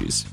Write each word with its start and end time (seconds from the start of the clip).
allergies. 0.00 0.26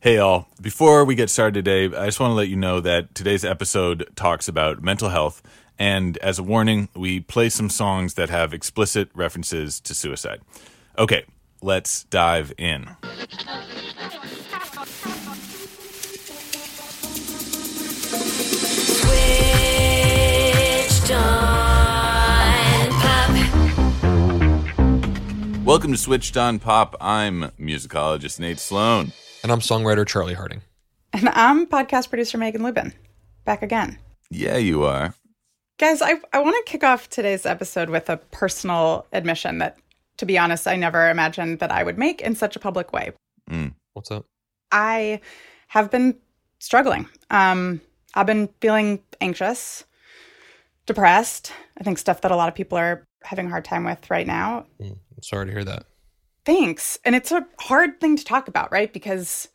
Hey, 0.00 0.18
all. 0.18 0.48
Before 0.60 1.04
we 1.04 1.14
get 1.14 1.30
started 1.30 1.64
today, 1.64 1.94
I 1.94 2.06
just 2.06 2.20
want 2.20 2.30
to 2.30 2.34
let 2.34 2.48
you 2.48 2.56
know 2.56 2.80
that 2.80 3.14
today's 3.14 3.44
episode 3.44 4.08
talks 4.16 4.48
about 4.48 4.82
mental 4.82 5.10
health. 5.10 5.42
And 5.78 6.16
as 6.18 6.38
a 6.38 6.42
warning, 6.42 6.88
we 6.94 7.20
play 7.20 7.48
some 7.48 7.70
songs 7.70 8.14
that 8.14 8.30
have 8.30 8.54
explicit 8.54 9.10
references 9.14 9.80
to 9.80 9.94
suicide. 9.94 10.40
Okay, 10.98 11.24
let's 11.62 12.04
dive 12.04 12.52
in. 12.58 12.96
Switched 21.00 21.10
on 21.12 21.59
Welcome 25.70 25.92
to 25.92 25.98
Switched 25.98 26.36
On 26.36 26.58
Pop. 26.58 26.96
I'm 27.00 27.52
musicologist 27.56 28.40
Nate 28.40 28.58
Sloan. 28.58 29.12
And 29.44 29.52
I'm 29.52 29.60
songwriter 29.60 30.04
Charlie 30.04 30.34
Harding. 30.34 30.62
And 31.12 31.28
I'm 31.28 31.64
podcast 31.64 32.08
producer 32.08 32.38
Megan 32.38 32.64
Lubin. 32.64 32.92
Back 33.44 33.62
again. 33.62 33.96
Yeah, 34.30 34.56
you 34.56 34.82
are. 34.82 35.14
Guys, 35.78 36.02
I, 36.02 36.14
I 36.32 36.40
want 36.40 36.56
to 36.56 36.68
kick 36.68 36.82
off 36.82 37.08
today's 37.08 37.46
episode 37.46 37.88
with 37.88 38.10
a 38.10 38.16
personal 38.16 39.06
admission 39.12 39.58
that, 39.58 39.78
to 40.16 40.26
be 40.26 40.36
honest, 40.36 40.66
I 40.66 40.74
never 40.74 41.08
imagined 41.08 41.60
that 41.60 41.70
I 41.70 41.84
would 41.84 41.98
make 41.98 42.20
in 42.20 42.34
such 42.34 42.56
a 42.56 42.58
public 42.58 42.92
way. 42.92 43.12
Mm. 43.48 43.74
What's 43.92 44.10
up? 44.10 44.26
I 44.72 45.20
have 45.68 45.88
been 45.88 46.18
struggling. 46.58 47.08
Um, 47.30 47.80
I've 48.14 48.26
been 48.26 48.48
feeling 48.60 49.04
anxious, 49.20 49.84
depressed. 50.86 51.52
I 51.78 51.84
think 51.84 51.96
stuff 51.98 52.22
that 52.22 52.32
a 52.32 52.36
lot 52.36 52.48
of 52.48 52.56
people 52.56 52.76
are 52.76 53.06
having 53.22 53.46
a 53.46 53.50
hard 53.50 53.64
time 53.64 53.84
with 53.84 54.10
right 54.10 54.26
now. 54.26 54.66
Mm, 54.80 54.92
I'm 55.16 55.22
sorry 55.22 55.46
to 55.46 55.52
hear 55.52 55.64
that. 55.64 55.86
Thanks. 56.44 56.98
And 57.04 57.14
it's 57.14 57.32
a 57.32 57.46
hard 57.60 58.00
thing 58.00 58.16
to 58.16 58.24
talk 58.24 58.48
about, 58.48 58.72
right? 58.72 58.92
Because 58.92 59.48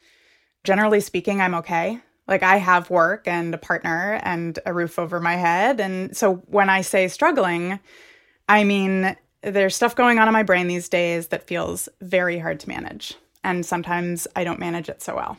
generally 0.63 0.99
speaking, 0.99 1.41
I'm 1.41 1.55
okay. 1.55 1.99
Like 2.27 2.43
I 2.43 2.57
have 2.57 2.89
work 2.89 3.27
and 3.27 3.53
a 3.53 3.57
partner 3.57 4.19
and 4.23 4.57
a 4.65 4.73
roof 4.73 4.97
over 4.97 5.19
my 5.19 5.35
head. 5.35 5.79
And 5.79 6.15
so 6.15 6.35
when 6.47 6.69
I 6.69 6.81
say 6.81 7.07
struggling, 7.07 7.79
I 8.47 8.63
mean 8.63 9.15
there's 9.41 9.75
stuff 9.75 9.95
going 9.95 10.17
on 10.17 10.27
in 10.27 10.33
my 10.33 10.43
brain 10.43 10.67
these 10.67 10.89
days 10.89 11.27
that 11.27 11.47
feels 11.47 11.87
very 12.01 12.39
hard 12.39 12.59
to 12.61 12.69
manage. 12.69 13.15
And 13.43 13.63
sometimes 13.63 14.27
I 14.35 14.43
don't 14.43 14.59
manage 14.59 14.89
it 14.89 15.03
so 15.03 15.15
well. 15.15 15.37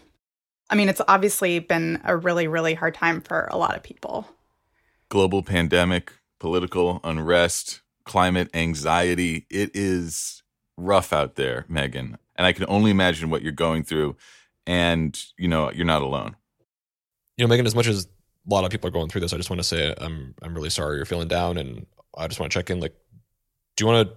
I 0.71 0.75
mean, 0.75 0.89
it's 0.89 1.01
obviously 1.07 1.59
been 1.59 2.01
a 2.05 2.17
really, 2.17 2.49
really 2.49 2.75
hard 2.75 2.95
time 2.95 3.21
for 3.21 3.49
a 3.51 3.57
lot 3.57 3.77
of 3.77 3.83
people. 3.83 4.27
Global 5.09 5.43
pandemic, 5.43 6.13
political 6.39 7.01
unrest, 7.05 7.83
climate 8.07 8.49
anxiety. 8.55 9.47
It 9.51 9.73
is 9.75 10.43
rough 10.77 11.13
out 11.13 11.35
there, 11.35 11.67
Megan. 11.69 12.17
And 12.37 12.47
I 12.47 12.53
can 12.53 12.65
only 12.69 12.91
imagine 12.91 13.31
what 13.31 13.43
you're 13.43 13.53
going 13.53 13.83
through. 13.83 14.17
And, 14.67 15.19
you 15.37 15.49
know, 15.49 15.71
you're 15.71 15.87
not 15.87 16.03
alone. 16.03 16.37
You 17.37 17.45
know, 17.45 17.49
Megan, 17.49 17.67
as 17.67 17.75
much 17.75 17.87
as 17.87 18.07
a 18.07 18.09
lot 18.55 18.65
of 18.65 18.71
people 18.71 18.89
are 18.89 18.93
going 18.93 19.09
through 19.09 19.21
this, 19.21 19.33
I 19.33 19.37
just 19.37 19.51
want 19.51 19.61
to 19.61 19.65
say 19.65 19.95
I'm 19.99 20.35
I'm 20.43 20.55
really 20.55 20.71
sorry 20.71 20.97
you're 20.97 21.05
feeling 21.05 21.29
down 21.29 21.59
and 21.59 21.87
I 22.17 22.27
just 22.27 22.41
want 22.41 22.51
to 22.51 22.59
check 22.59 22.71
in. 22.71 22.81
Like, 22.81 22.95
do 23.77 23.85
you 23.85 23.89
want 23.91 24.09
to 24.09 24.17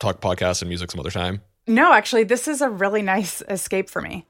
talk 0.00 0.20
podcasts 0.20 0.62
and 0.62 0.68
music 0.68 0.90
some 0.90 1.00
other 1.00 1.10
time? 1.10 1.42
No, 1.66 1.92
actually, 1.92 2.24
this 2.24 2.48
is 2.48 2.60
a 2.60 2.68
really 2.68 3.02
nice 3.02 3.42
escape 3.48 3.88
for 3.88 4.02
me. 4.02 4.26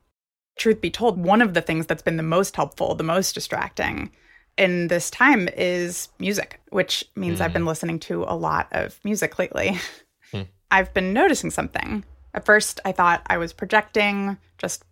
Truth 0.59 0.81
be 0.81 0.91
told, 0.91 1.19
one 1.19 1.41
of 1.41 1.55
the 1.55 1.63
things 1.63 1.87
that's 1.87 2.03
been 2.03 2.19
the 2.19 2.23
most 2.23 2.57
helpful, 2.57 2.95
the 2.95 3.05
most 3.05 3.35
distracting 3.35 4.11
in 4.57 4.89
this 4.89 5.11
time 5.11 5.49
is 5.57 6.09
music, 6.19 6.61
which 6.71 7.05
means 7.17 7.41
I've 7.41 7.53
been 7.53 7.63
mm-hmm. 7.63 7.69
listening 7.69 7.99
to 8.01 8.25
a 8.25 8.37
lot 8.37 8.69
of 8.73 8.99
music 9.05 9.39
lately. 9.39 9.79
Hmm. 10.33 10.43
I've 10.71 10.95
been 10.95 11.13
noticing 11.13 11.51
something. 11.51 12.05
At 12.35 12.45
first, 12.45 12.79
I 12.85 12.93
thought 12.93 13.27
I 13.27 13.39
was 13.39 13.53
projecting 13.53 14.39
just 14.59 14.85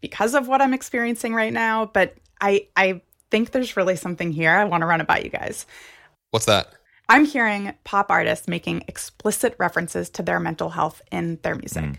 because 0.00 0.34
of 0.34 0.48
what 0.48 0.62
I'm 0.62 0.72
experiencing 0.72 1.34
right 1.34 1.52
now, 1.52 1.84
but 1.84 2.14
I 2.40 2.68
I 2.76 3.02
think 3.30 3.50
there's 3.50 3.76
really 3.76 3.96
something 3.96 4.32
here. 4.32 4.52
I 4.52 4.64
want 4.64 4.80
to 4.80 4.86
run 4.86 5.02
it 5.02 5.06
by 5.06 5.18
you 5.18 5.28
guys. 5.28 5.66
What's 6.30 6.46
that? 6.46 6.72
I'm 7.08 7.24
hearing 7.24 7.74
pop 7.84 8.10
artists 8.10 8.48
making 8.48 8.84
explicit 8.88 9.54
references 9.58 10.08
to 10.10 10.22
their 10.22 10.40
mental 10.40 10.70
health 10.70 11.02
in 11.12 11.38
their 11.42 11.54
music, 11.54 11.84
hmm. 11.84 11.92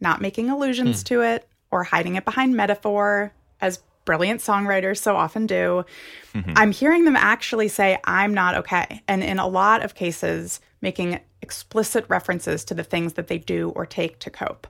not 0.00 0.20
making 0.20 0.48
allusions 0.48 1.00
hmm. 1.00 1.06
to 1.06 1.22
it 1.22 1.48
or 1.70 1.82
hiding 1.82 2.14
it 2.14 2.24
behind 2.24 2.56
metaphor, 2.56 3.32
as 3.60 3.80
brilliant 4.04 4.40
songwriters 4.40 4.98
so 4.98 5.16
often 5.16 5.46
do. 5.46 5.84
Mm-hmm. 6.34 6.52
I'm 6.56 6.72
hearing 6.72 7.04
them 7.04 7.16
actually 7.16 7.68
say, 7.68 7.98
I'm 8.04 8.34
not 8.34 8.54
okay. 8.56 9.02
And 9.08 9.22
in 9.22 9.38
a 9.38 9.46
lot 9.46 9.84
of 9.84 9.94
cases, 9.94 10.60
making 10.80 11.20
explicit 11.42 12.04
references 12.08 12.64
to 12.66 12.74
the 12.74 12.84
things 12.84 13.14
that 13.14 13.28
they 13.28 13.38
do 13.38 13.70
or 13.70 13.86
take 13.86 14.18
to 14.20 14.30
cope. 14.30 14.66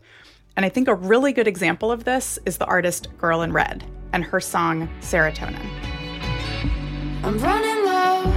And 0.57 0.65
I 0.65 0.69
think 0.69 0.87
a 0.87 0.95
really 0.95 1.33
good 1.33 1.49
example 1.49 1.91
of 1.91 2.05
this 2.05 2.39
is 2.47 2.59
the 2.59 2.67
artist 2.67 3.09
Girl 3.19 3.43
in 3.43 3.53
Red 3.53 3.85
and 4.13 4.23
her 4.25 4.41
song 4.41 4.89
Serotonin. 5.01 5.69
I'm 7.25 7.39
running 7.39 7.85
low 7.87 8.31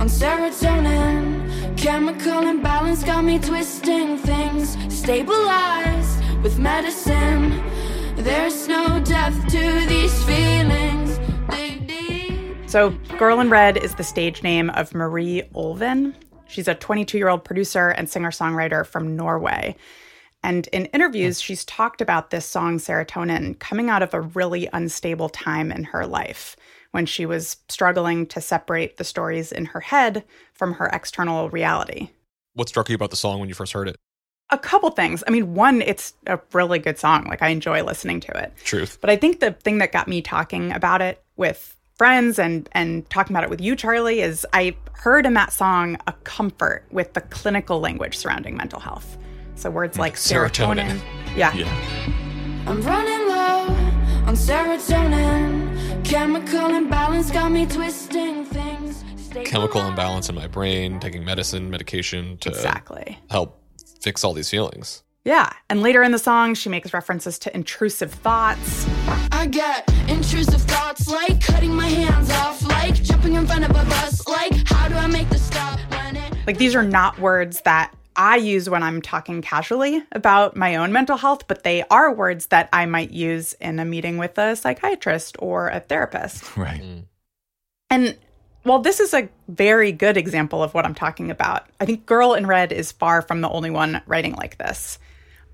on 0.00 0.08
serotonin. 0.08 1.76
Chemical 1.76 2.48
imbalance 2.48 3.04
got 3.04 3.22
me 3.22 3.38
twisting 3.38 4.16
things. 4.16 4.76
Stabilized 4.92 6.24
with 6.42 6.58
medicine. 6.58 7.62
There's 8.22 8.68
no 8.68 9.00
depth 9.02 9.48
to 9.48 9.86
these 9.88 10.24
feelings. 10.24 11.18
Dig. 11.48 12.68
So, 12.68 12.90
Girl 13.16 13.40
in 13.40 13.48
Red 13.48 13.78
is 13.78 13.94
the 13.94 14.04
stage 14.04 14.42
name 14.42 14.68
of 14.70 14.94
Marie 14.94 15.42
Ulven. 15.54 16.14
She's 16.46 16.68
a 16.68 16.74
22 16.74 17.16
year 17.16 17.30
old 17.30 17.44
producer 17.44 17.88
and 17.88 18.10
singer 18.10 18.30
songwriter 18.30 18.84
from 18.84 19.16
Norway. 19.16 19.74
And 20.42 20.66
in 20.68 20.84
interviews, 20.86 21.40
she's 21.40 21.64
talked 21.64 22.02
about 22.02 22.28
this 22.28 22.44
song, 22.44 22.76
Serotonin, 22.76 23.58
coming 23.58 23.88
out 23.88 24.02
of 24.02 24.12
a 24.12 24.20
really 24.20 24.68
unstable 24.74 25.30
time 25.30 25.72
in 25.72 25.84
her 25.84 26.06
life 26.06 26.56
when 26.90 27.06
she 27.06 27.24
was 27.24 27.56
struggling 27.70 28.26
to 28.26 28.42
separate 28.42 28.98
the 28.98 29.04
stories 29.04 29.50
in 29.50 29.64
her 29.64 29.80
head 29.80 30.24
from 30.52 30.74
her 30.74 30.88
external 30.92 31.48
reality. 31.48 32.10
What 32.52 32.68
struck 32.68 32.90
you 32.90 32.96
about 32.96 33.10
the 33.12 33.16
song 33.16 33.40
when 33.40 33.48
you 33.48 33.54
first 33.54 33.72
heard 33.72 33.88
it? 33.88 33.96
A 34.52 34.58
couple 34.58 34.90
things. 34.90 35.22
I 35.26 35.30
mean, 35.30 35.54
one, 35.54 35.80
it's 35.82 36.14
a 36.26 36.38
really 36.52 36.78
good 36.78 36.98
song. 36.98 37.24
Like, 37.28 37.40
I 37.42 37.48
enjoy 37.48 37.82
listening 37.84 38.20
to 38.20 38.36
it. 38.36 38.52
Truth. 38.64 38.98
But 39.00 39.08
I 39.10 39.16
think 39.16 39.40
the 39.40 39.52
thing 39.52 39.78
that 39.78 39.92
got 39.92 40.08
me 40.08 40.20
talking 40.22 40.72
about 40.72 41.00
it 41.02 41.22
with 41.36 41.76
friends 41.96 42.38
and 42.38 42.68
and 42.72 43.08
talking 43.10 43.34
about 43.34 43.44
it 43.44 43.50
with 43.50 43.60
you, 43.60 43.76
Charlie, 43.76 44.20
is 44.20 44.46
I 44.52 44.74
heard 44.94 45.24
in 45.26 45.34
that 45.34 45.52
song 45.52 45.98
a 46.06 46.12
comfort 46.24 46.84
with 46.90 47.12
the 47.14 47.20
clinical 47.20 47.78
language 47.80 48.16
surrounding 48.16 48.56
mental 48.56 48.80
health. 48.80 49.16
So 49.54 49.70
words 49.70 49.98
like 49.98 50.14
Serotonin. 50.14 50.98
serotonin. 50.98 51.00
Yeah. 51.36 51.52
Yeah. 51.54 51.68
I'm 52.66 52.80
running 52.82 53.28
low 53.28 53.74
on 54.26 54.34
serotonin. 54.34 56.04
Chemical 56.04 56.74
imbalance 56.74 57.30
got 57.30 57.52
me 57.52 57.66
twisting 57.66 58.44
things. 58.46 59.04
Chemical 59.44 59.82
imbalance 59.86 60.28
in 60.28 60.34
my 60.34 60.46
brain, 60.48 60.98
taking 60.98 61.24
medicine, 61.24 61.70
medication 61.70 62.36
to 62.38 62.48
Exactly. 62.48 63.18
help 63.30 63.59
fix 64.00 64.24
all 64.24 64.32
these 64.32 64.50
feelings. 64.50 65.02
Yeah. 65.24 65.52
And 65.68 65.82
later 65.82 66.02
in 66.02 66.12
the 66.12 66.18
song, 66.18 66.54
she 66.54 66.68
makes 66.68 66.94
references 66.94 67.38
to 67.40 67.54
intrusive 67.54 68.12
thoughts. 68.12 68.86
I 69.30 69.46
get 69.46 69.88
intrusive 70.08 70.62
thoughts 70.62 71.08
like 71.08 71.40
cutting 71.42 71.74
my 71.74 71.88
hands 71.88 72.30
off, 72.30 72.62
like 72.66 72.94
jumping 72.94 73.34
in 73.34 73.46
front 73.46 73.64
of 73.64 73.70
a 73.70 73.84
bus, 73.84 74.26
like 74.26 74.52
how 74.66 74.88
do 74.88 74.94
I 74.94 75.06
make 75.06 75.28
the 75.28 75.38
stop 75.38 75.78
it 75.92 76.46
Like 76.46 76.58
these 76.58 76.74
are 76.74 76.82
not 76.82 77.18
words 77.18 77.60
that 77.62 77.94
I 78.16 78.36
use 78.36 78.68
when 78.68 78.82
I'm 78.82 79.00
talking 79.02 79.40
casually 79.40 80.02
about 80.12 80.56
my 80.56 80.76
own 80.76 80.92
mental 80.92 81.16
health, 81.16 81.46
but 81.46 81.62
they 81.62 81.84
are 81.90 82.12
words 82.12 82.46
that 82.46 82.68
I 82.72 82.86
might 82.86 83.10
use 83.10 83.52
in 83.54 83.78
a 83.78 83.84
meeting 83.84 84.18
with 84.18 84.36
a 84.38 84.56
psychiatrist 84.56 85.36
or 85.38 85.68
a 85.68 85.80
therapist. 85.80 86.56
Right. 86.56 86.82
Mm. 86.82 87.04
And 87.88 88.18
while 88.62 88.80
this 88.80 89.00
is 89.00 89.14
a 89.14 89.28
very 89.48 89.92
good 89.92 90.16
example 90.16 90.62
of 90.62 90.74
what 90.74 90.84
I'm 90.84 90.94
talking 90.94 91.30
about, 91.30 91.66
I 91.80 91.86
think 91.86 92.06
Girl 92.06 92.34
in 92.34 92.46
Red 92.46 92.72
is 92.72 92.92
far 92.92 93.22
from 93.22 93.40
the 93.40 93.48
only 93.48 93.70
one 93.70 94.02
writing 94.06 94.34
like 94.34 94.58
this. 94.58 94.98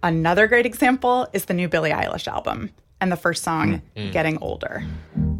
Another 0.03 0.47
great 0.47 0.67
example 0.67 1.29
is 1.33 1.47
the 1.47 1.55
new 1.55 1.69
Billie 1.69 1.91
Eilish 1.91 2.29
album 2.29 2.71
and 3.01 3.13
the 3.13 3.17
first 3.17 3.43
song, 3.43 3.83
mm-hmm. 3.97 4.11
Getting 4.11 4.39
Older. 4.39 4.85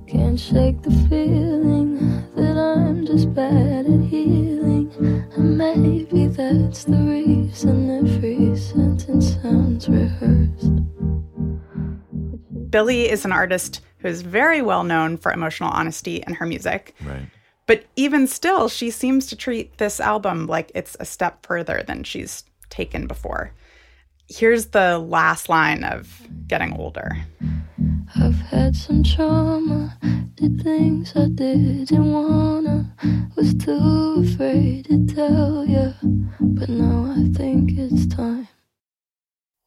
Can't 0.07 0.39
shake 0.39 0.83
the 0.83 0.91
feeling 1.09 1.99
that 2.37 2.57
I'm 2.57 3.05
just 3.07 3.35
bad 3.35 3.87
at 3.87 4.01
healing. 4.09 4.93
And 5.37 5.59
maybe 5.59 6.27
that's 6.29 6.85
the 6.85 6.97
reason 6.97 7.91
every 7.91 8.57
sentence 8.57 9.35
sounds 9.43 9.89
rehearsed. 9.89 10.71
Billie 12.71 13.09
is 13.09 13.25
an 13.25 13.33
artist 13.33 13.81
who 13.99 14.09
is 14.09 14.23
very 14.23 14.63
well 14.63 14.85
known 14.85 15.17
for 15.17 15.33
emotional 15.33 15.71
honesty 15.71 16.23
in 16.27 16.35
her 16.35 16.47
music. 16.47 16.95
Right. 17.05 17.27
But 17.67 17.85
even 17.97 18.27
still, 18.29 18.69
she 18.69 18.91
seems 18.91 19.27
to 19.27 19.37
treat 19.37 19.79
this 19.79 19.99
album 19.99 20.47
like 20.47 20.71
it's 20.75 20.97
a 21.01 21.05
step 21.05 21.45
further 21.45 21.83
than 21.87 22.05
she's 22.05 22.45
taken 22.71 23.07
before. 23.07 23.53
Here's 24.29 24.67
the 24.67 24.99
last 24.99 25.49
line 25.49 25.85
of 25.85 26.23
Getting 26.47 26.77
Older. 26.77 27.17
I've 28.17 28.35
had 28.35 28.75
some 28.77 29.03
trauma, 29.03 29.97
did 30.35 30.63
things 30.63 31.13
I 31.17 31.29
didn't 31.29 32.13
wanna, 32.13 32.93
was 33.37 33.55
too 33.55 34.25
afraid 34.27 34.87
to 34.87 35.07
tell 35.07 35.65
you, 35.67 35.95
but 36.41 36.69
now 36.69 37.15
I 37.17 37.29
think 37.37 37.73
it's 37.77 38.07
time. 38.07 38.49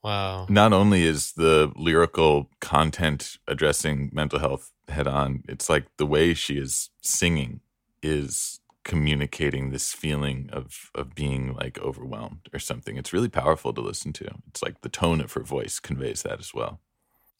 Wow. 0.03 0.45
Not 0.49 0.71
only 0.71 1.03
is 1.03 1.33
the 1.33 1.71
lyrical 1.75 2.49
content 2.61 3.37
addressing 3.47 4.09
mental 4.13 4.39
health 4.39 4.71
head 4.87 5.07
on, 5.07 5.43
it's 5.49 5.69
like 5.69 5.85
the 5.97 6.05
way 6.05 6.33
she 6.33 6.57
is 6.57 6.89
singing 7.01 7.59
is 8.01 8.59
communicating 8.83 9.69
this 9.69 9.93
feeling 9.93 10.49
of 10.51 10.89
of 10.95 11.13
being 11.13 11.53
like 11.53 11.77
overwhelmed 11.79 12.49
or 12.53 12.59
something. 12.59 12.97
It's 12.97 13.13
really 13.13 13.29
powerful 13.29 13.73
to 13.73 13.81
listen 13.81 14.13
to. 14.13 14.29
It's 14.47 14.63
like 14.63 14.81
the 14.81 14.89
tone 14.89 15.21
of 15.21 15.33
her 15.33 15.43
voice 15.43 15.79
conveys 15.79 16.23
that 16.23 16.39
as 16.39 16.53
well. 16.53 16.79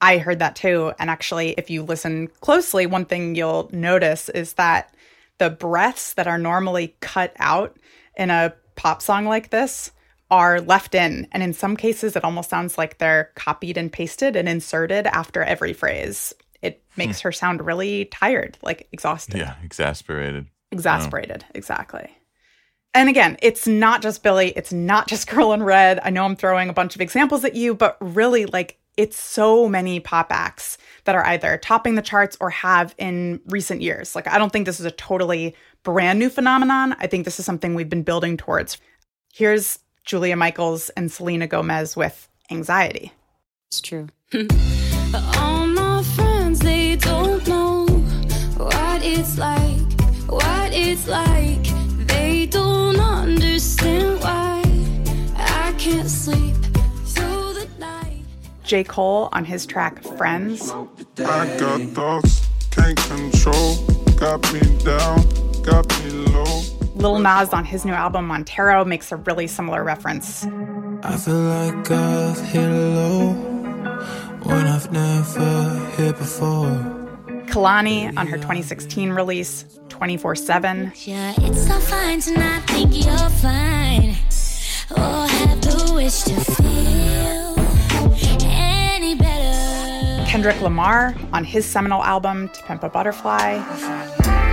I 0.02 0.18
heard 0.18 0.40
that 0.40 0.56
too. 0.56 0.94
And 1.00 1.10
actually, 1.10 1.52
if 1.58 1.70
you 1.70 1.84
listen 1.84 2.28
closely, 2.42 2.86
one 2.86 3.06
thing 3.06 3.36
you'll 3.36 3.70
notice 3.74 4.30
is 4.30 4.54
that 4.54 4.94
the 5.40 5.50
breaths 5.50 6.14
that 6.14 6.28
are 6.28 6.38
normally 6.38 6.96
cut 7.00 7.34
out 7.40 7.78
in 8.16 8.30
a 8.30 8.54
pop 8.76 9.02
song 9.02 9.26
like 9.26 9.50
this 9.50 9.92
are 10.32 10.62
left 10.62 10.96
in. 10.96 11.28
And 11.32 11.42
in 11.42 11.54
some 11.54 11.76
cases, 11.76 12.16
it 12.16 12.24
almost 12.24 12.50
sounds 12.50 12.78
like 12.78 12.98
they're 12.98 13.32
copied 13.36 13.78
and 13.78 13.92
pasted 13.92 14.36
and 14.36 14.48
inserted 14.48 15.08
after 15.08 15.42
every 15.42 15.74
phrase. 15.74 16.34
It 16.62 16.84
makes 16.98 17.22
hmm. 17.22 17.28
her 17.28 17.32
sound 17.32 17.66
really 17.66 18.06
tired, 18.06 18.58
like 18.62 18.88
exhausted. 18.92 19.38
Yeah, 19.38 19.56
exasperated. 19.64 20.48
Exasperated, 20.72 21.46
exactly. 21.54 22.16
And 22.94 23.08
again, 23.08 23.38
it's 23.42 23.68
not 23.68 24.02
just 24.02 24.24
Billie, 24.24 24.52
it's 24.56 24.74
not 24.74 25.08
just 25.08 25.28
Girl 25.30 25.54
in 25.54 25.64
Red. 25.64 26.00
I 26.04 26.10
know 26.10 26.26
I'm 26.26 26.36
throwing 26.36 26.70
a 26.70 26.74
bunch 26.74 26.96
of 26.96 27.02
examples 27.02 27.46
at 27.46 27.56
you, 27.56 27.76
but 27.76 27.98
really, 28.02 28.46
like, 28.46 28.78
it's 28.98 29.18
so 29.18 29.70
many 29.70 30.02
pop 30.02 30.28
acts 30.30 30.78
that 31.06 31.16
are 31.16 31.26
either 31.26 31.58
topping 31.58 31.96
the 31.96 32.02
charts 32.02 32.36
or 32.42 32.50
have 32.50 32.94
in 32.98 33.40
recent 33.48 33.82
years. 33.82 34.14
Like, 34.16 34.28
I 34.28 34.38
don't 34.38 34.52
think 34.52 34.66
this 34.66 34.80
is 34.80 34.86
a 34.86 34.92
totally 34.92 35.56
brand 35.84 36.20
new 36.20 36.30
phenomenon. 36.30 36.96
I 37.00 37.08
think 37.08 37.24
this 37.24 37.40
is 37.40 37.46
something 37.46 37.76
we've 37.76 37.90
been 37.90 38.04
building 38.04 38.36
towards. 38.36 38.78
Here's 39.34 39.80
Julia 40.04 40.36
Michaels 40.36 40.90
and 40.90 41.10
Selena 41.10 41.48
Gomez 41.48 41.96
with 41.96 42.28
Anxiety. 42.52 43.14
It's 43.68 43.82
true. 43.82 44.08
Uh, 45.12 45.49
it's 49.20 49.38
like, 49.38 50.02
what 50.30 50.72
it's 50.72 51.08
like. 51.08 51.66
They 52.08 52.46
don't 52.46 52.98
understand 53.00 54.22
why 54.22 54.64
I 55.36 55.74
can't 55.78 56.10
sleep 56.10 56.56
through 57.06 57.54
the 57.54 57.68
night. 57.80 58.24
J. 58.64 58.86
Cole 58.86 59.28
on 59.34 59.44
his 59.44 59.66
track 59.66 60.02
Friends. 60.18 60.72
I 60.72 61.58
got 61.60 61.82
thoughts, 61.98 62.48
can't 62.72 62.98
control. 62.98 63.76
Got 64.16 64.42
me 64.54 64.62
down, 64.86 65.18
got 65.64 65.86
me 66.00 66.12
low. 66.12 66.62
Lil 66.96 67.20
Nas 67.20 67.50
on 67.50 67.66
his 67.66 67.84
new 67.84 67.94
album 67.94 68.26
Montero 68.28 68.86
makes 68.86 69.12
a 69.12 69.18
really 69.18 69.48
similar 69.48 69.84
reference. 69.84 70.46
I 71.04 71.18
feel 71.18 71.36
like 71.36 71.92
I've 71.92 72.40
hit 72.40 72.70
a 72.70 72.86
low 73.00 73.34
when 74.44 74.66
I've 74.66 74.92
never 74.92 75.92
hit 75.98 76.18
before. 76.18 76.99
Kehlani 77.50 78.16
on 78.18 78.28
her 78.28 78.38
2016 78.38 79.10
release 79.12 79.66
24 79.90 80.36
7. 80.36 80.92
Yeah, 81.06 81.34
it's 81.38 81.68
so 81.68 81.80
fine 81.80 82.20
to 82.22 82.34
not 82.34 82.64
think 82.64 83.06
you're 83.06 83.30
fine. 83.42 84.16
Or 84.92 85.28
have 85.28 85.62
the 85.62 85.92
wish 85.94 86.22
to 86.24 86.36
feel 86.40 87.56
any 88.44 89.16
better. 89.16 90.26
Kendrick 90.26 90.62
Lamar 90.62 91.16
on 91.34 91.44
his 91.44 91.66
seminal 91.66 92.04
album 92.04 92.50
To 92.50 92.64
Pimp 92.64 92.84
a 92.84 92.90
Butterfly. 92.90 93.62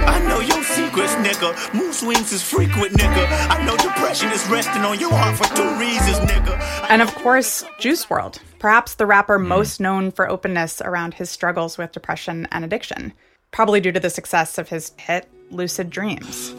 I 0.08 0.20
know 0.28 0.40
your 0.40 0.62
secrets, 0.64 1.14
nigga. 1.16 1.74
Mood 1.74 1.94
swings 1.94 2.32
is 2.32 2.42
frequent, 2.42 2.92
nigga. 2.92 3.26
I 3.50 3.64
know 3.64 3.76
depression 3.76 4.30
is 4.30 4.46
resting 4.48 4.82
on 4.82 4.98
your 4.98 5.10
heart 5.12 5.36
for 5.36 5.54
two 5.54 5.68
reasons, 5.78 6.18
nigga. 6.30 6.58
And 6.88 7.02
of 7.02 7.14
course, 7.16 7.64
Juice 7.78 8.04
WRLD, 8.06 8.38
perhaps 8.66 8.96
the 8.96 9.06
rapper 9.06 9.38
mm-hmm. 9.38 9.46
most 9.46 9.78
known 9.78 10.10
for 10.10 10.28
openness 10.28 10.80
around 10.80 11.14
his 11.14 11.30
struggles 11.30 11.78
with 11.78 11.92
depression 11.92 12.48
and 12.50 12.64
addiction, 12.64 13.12
probably 13.52 13.80
due 13.80 13.92
to 13.92 14.00
the 14.00 14.10
success 14.10 14.58
of 14.58 14.68
his 14.68 14.90
hit 14.96 15.28
Lucid 15.52 15.88
Dreams. 15.88 16.52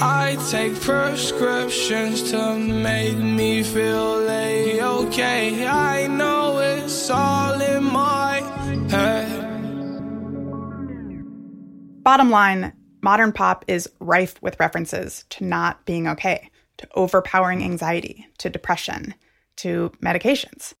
I 0.00 0.38
take 0.48 0.80
prescriptions 0.80 2.30
to 2.30 2.56
make 2.56 3.18
me 3.18 3.62
feel 3.62 4.26
a-okay. 4.26 5.66
I 5.66 6.06
know 6.06 6.56
it's 6.56 7.10
all 7.10 7.60
in 7.60 7.84
my 7.84 8.38
head. 8.88 9.42
Bottom 12.02 12.30
line, 12.30 12.72
modern 13.02 13.32
pop 13.32 13.62
is 13.68 13.90
rife 14.00 14.40
with 14.40 14.58
references 14.58 15.26
to 15.28 15.44
not 15.44 15.84
being 15.84 16.08
okay, 16.08 16.50
to 16.78 16.88
overpowering 16.94 17.62
anxiety, 17.62 18.26
to 18.38 18.48
depression, 18.48 19.12
to 19.56 19.92
medications. 20.02 20.72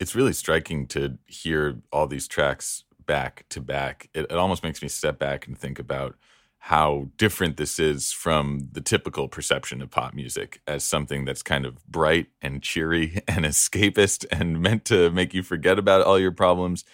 It's 0.00 0.14
really 0.14 0.32
striking 0.32 0.86
to 0.88 1.18
hear 1.26 1.80
all 1.92 2.06
these 2.06 2.28
tracks 2.28 2.84
back 3.06 3.46
to 3.50 3.60
back. 3.60 4.08
It, 4.14 4.26
it 4.30 4.32
almost 4.32 4.62
makes 4.62 4.82
me 4.82 4.88
step 4.88 5.18
back 5.18 5.46
and 5.46 5.58
think 5.58 5.78
about 5.78 6.16
how 6.62 7.08
different 7.16 7.56
this 7.56 7.78
is 7.78 8.12
from 8.12 8.68
the 8.72 8.80
typical 8.80 9.28
perception 9.28 9.80
of 9.80 9.90
pop 9.90 10.12
music 10.12 10.60
as 10.66 10.84
something 10.84 11.24
that's 11.24 11.42
kind 11.42 11.64
of 11.64 11.84
bright 11.86 12.26
and 12.42 12.62
cheery 12.62 13.22
and 13.28 13.44
escapist 13.44 14.26
and 14.30 14.60
meant 14.60 14.84
to 14.84 15.10
make 15.10 15.32
you 15.34 15.42
forget 15.42 15.78
about 15.78 16.02
all 16.02 16.18
your 16.18 16.32
problems. 16.32 16.84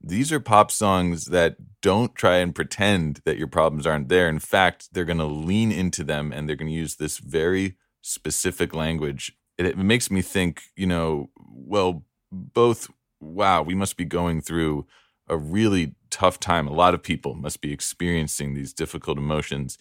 These 0.00 0.30
are 0.32 0.40
pop 0.40 0.70
songs 0.70 1.26
that 1.26 1.56
don't 1.80 2.14
try 2.14 2.36
and 2.36 2.54
pretend 2.54 3.20
that 3.24 3.38
your 3.38 3.46
problems 3.46 3.86
aren't 3.86 4.08
there. 4.08 4.28
In 4.28 4.38
fact, 4.38 4.90
they're 4.92 5.04
going 5.04 5.18
to 5.18 5.24
lean 5.24 5.72
into 5.72 6.04
them 6.04 6.32
and 6.32 6.48
they're 6.48 6.56
going 6.56 6.70
to 6.70 6.74
use 6.74 6.96
this 6.96 7.18
very 7.18 7.76
specific 8.02 8.74
language. 8.74 9.32
It, 9.56 9.66
it 9.66 9.78
makes 9.78 10.10
me 10.10 10.20
think, 10.20 10.64
you 10.76 10.86
know, 10.86 11.30
well, 11.48 12.04
both, 12.34 12.90
wow, 13.20 13.62
we 13.62 13.74
must 13.74 13.96
be 13.96 14.04
going 14.04 14.40
through 14.40 14.86
a 15.28 15.36
really 15.36 15.94
tough 16.10 16.38
time. 16.38 16.66
A 16.68 16.72
lot 16.72 16.94
of 16.94 17.02
people 17.02 17.34
must 17.34 17.60
be 17.60 17.72
experiencing 17.72 18.54
these 18.54 18.72
difficult 18.72 19.18
emotions. 19.18 19.78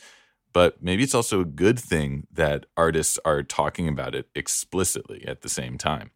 But 0.54 0.84
maybe 0.84 1.04
it's 1.04 1.16
also 1.16 1.42
a 1.42 1.46
good 1.46 1.80
thing 1.80 2.28
that 2.32 2.68
artists 2.78 3.20
are 3.26 3.42
talking 3.42 3.88
about 3.88 4.14
it 4.14 4.30
explicitly 4.36 5.26
at 5.28 5.42
the 5.42 5.50
same 5.50 5.78
time. 5.78 6.12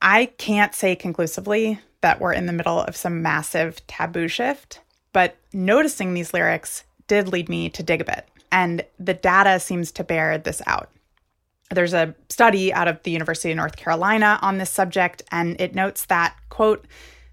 I 0.00 0.26
can't 0.38 0.74
say 0.74 0.96
conclusively 0.96 1.80
that 2.00 2.20
we're 2.20 2.32
in 2.32 2.46
the 2.46 2.52
middle 2.52 2.80
of 2.80 2.96
some 2.96 3.22
massive 3.22 3.84
taboo 3.86 4.28
shift, 4.28 4.80
but 5.12 5.36
noticing 5.52 6.14
these 6.14 6.32
lyrics 6.32 6.84
did 7.08 7.28
lead 7.28 7.48
me 7.48 7.68
to 7.70 7.82
dig 7.82 8.00
a 8.00 8.04
bit, 8.04 8.28
and 8.50 8.84
the 8.98 9.14
data 9.14 9.60
seems 9.60 9.92
to 9.92 10.04
bear 10.04 10.38
this 10.38 10.62
out. 10.66 10.90
There's 11.74 11.94
a 11.94 12.14
study 12.28 12.72
out 12.72 12.88
of 12.88 13.02
the 13.02 13.10
University 13.10 13.50
of 13.50 13.56
North 13.56 13.76
Carolina 13.76 14.38
on 14.42 14.58
this 14.58 14.70
subject, 14.70 15.22
and 15.30 15.60
it 15.60 15.74
notes 15.74 16.06
that, 16.06 16.36
quote, 16.48 16.86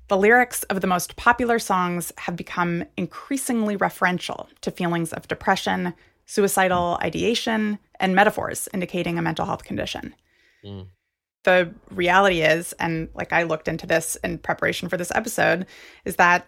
the 0.08 0.18
lyrics 0.18 0.64
of 0.64 0.82
the 0.82 0.88
most 0.88 1.16
popular 1.16 1.60
songs 1.60 2.12
have 2.18 2.36
become 2.36 2.84
increasingly 2.98 3.78
referential 3.78 4.48
to 4.62 4.72
feelings 4.72 5.14
of 5.14 5.28
depression, 5.28 5.94
suicidal 6.26 6.98
ideation, 7.02 7.78
and 8.00 8.16
metaphors 8.16 8.68
indicating 8.74 9.18
a 9.18 9.22
mental 9.22 9.46
health 9.46 9.64
condition. 9.64 10.16
Mm. 10.66 10.88
The 11.44 11.74
reality 11.92 12.42
is, 12.42 12.74
and 12.74 13.10
like 13.14 13.32
I 13.32 13.44
looked 13.44 13.68
into 13.68 13.88
this 13.88 14.18
in 14.24 14.40
preparation 14.40 14.90
for 14.90 14.98
this 14.98 15.12
episode, 15.14 15.68
is 16.06 16.16
that 16.18 16.48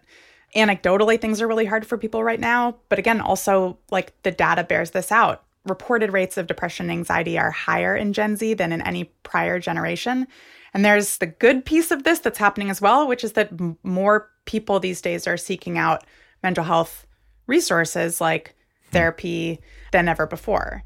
anecdotally 0.55 1.19
things 1.19 1.41
are 1.41 1.48
really 1.48 1.65
hard 1.65 1.86
for 1.86 1.98
people 1.98 2.24
right 2.24 2.39
now. 2.39 2.77
But 2.89 3.00
again, 3.00 3.21
also 3.21 3.77
like 3.89 4.13
the 4.24 4.31
data 4.31 4.63
bears 4.63 4.91
this 4.91 5.12
out. 5.12 5.43
Reported 5.65 6.12
rates 6.12 6.38
of 6.38 6.48
depression 6.48 6.89
and 6.89 7.00
anxiety 7.00 7.38
are 7.38 7.51
higher 7.51 7.96
in 7.96 8.13
Gen 8.13 8.36
Z 8.36 8.56
than 8.56 8.72
in 8.72 8.82
any 8.82 9.06
prior 9.24 9.60
generation. 9.60 10.27
And 10.74 10.84
there's 10.84 11.18
the 11.18 11.27
good 11.27 11.65
piece 11.65 11.91
of 11.91 12.03
this 12.03 12.20
that's 12.20 12.38
happening 12.38 12.70
as 12.70 12.82
well, 12.82 13.08
which 13.08 13.24
is 13.24 13.34
that 13.34 13.51
m- 13.51 13.77
more 13.84 14.30
people 14.46 14.80
these 14.80 15.01
days 15.01 15.27
are 15.27 15.38
seeking 15.38 15.77
out 15.77 16.03
mental 16.41 16.63
health 16.63 17.06
resources 17.48 18.22
like 18.22 18.56
therapy 18.91 19.60
than 19.91 20.08
ever 20.08 20.25
before. 20.25 20.84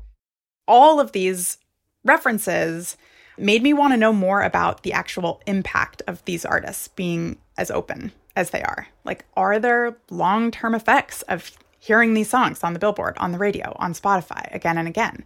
All 0.67 0.99
of 0.99 1.11
these 1.11 1.57
references 2.03 2.97
made 3.37 3.63
me 3.63 3.73
want 3.73 3.93
to 3.93 3.97
know 3.97 4.13
more 4.13 4.41
about 4.41 4.83
the 4.83 4.93
actual 4.93 5.41
impact 5.45 6.01
of 6.07 6.23
these 6.25 6.45
artists 6.45 6.87
being 6.89 7.37
as 7.57 7.69
open 7.69 8.11
as 8.35 8.49
they 8.49 8.61
are. 8.61 8.87
Like, 9.03 9.25
are 9.35 9.59
there 9.59 9.97
long 10.09 10.51
term 10.51 10.75
effects 10.75 11.21
of 11.23 11.51
hearing 11.85 12.13
these 12.13 12.29
songs 12.29 12.63
on 12.63 12.73
the 12.73 12.79
billboard, 12.79 13.17
on 13.17 13.31
the 13.31 13.37
radio, 13.37 13.75
on 13.77 13.93
Spotify 13.93 14.53
again 14.53 14.77
and 14.77 14.87
again? 14.87 15.23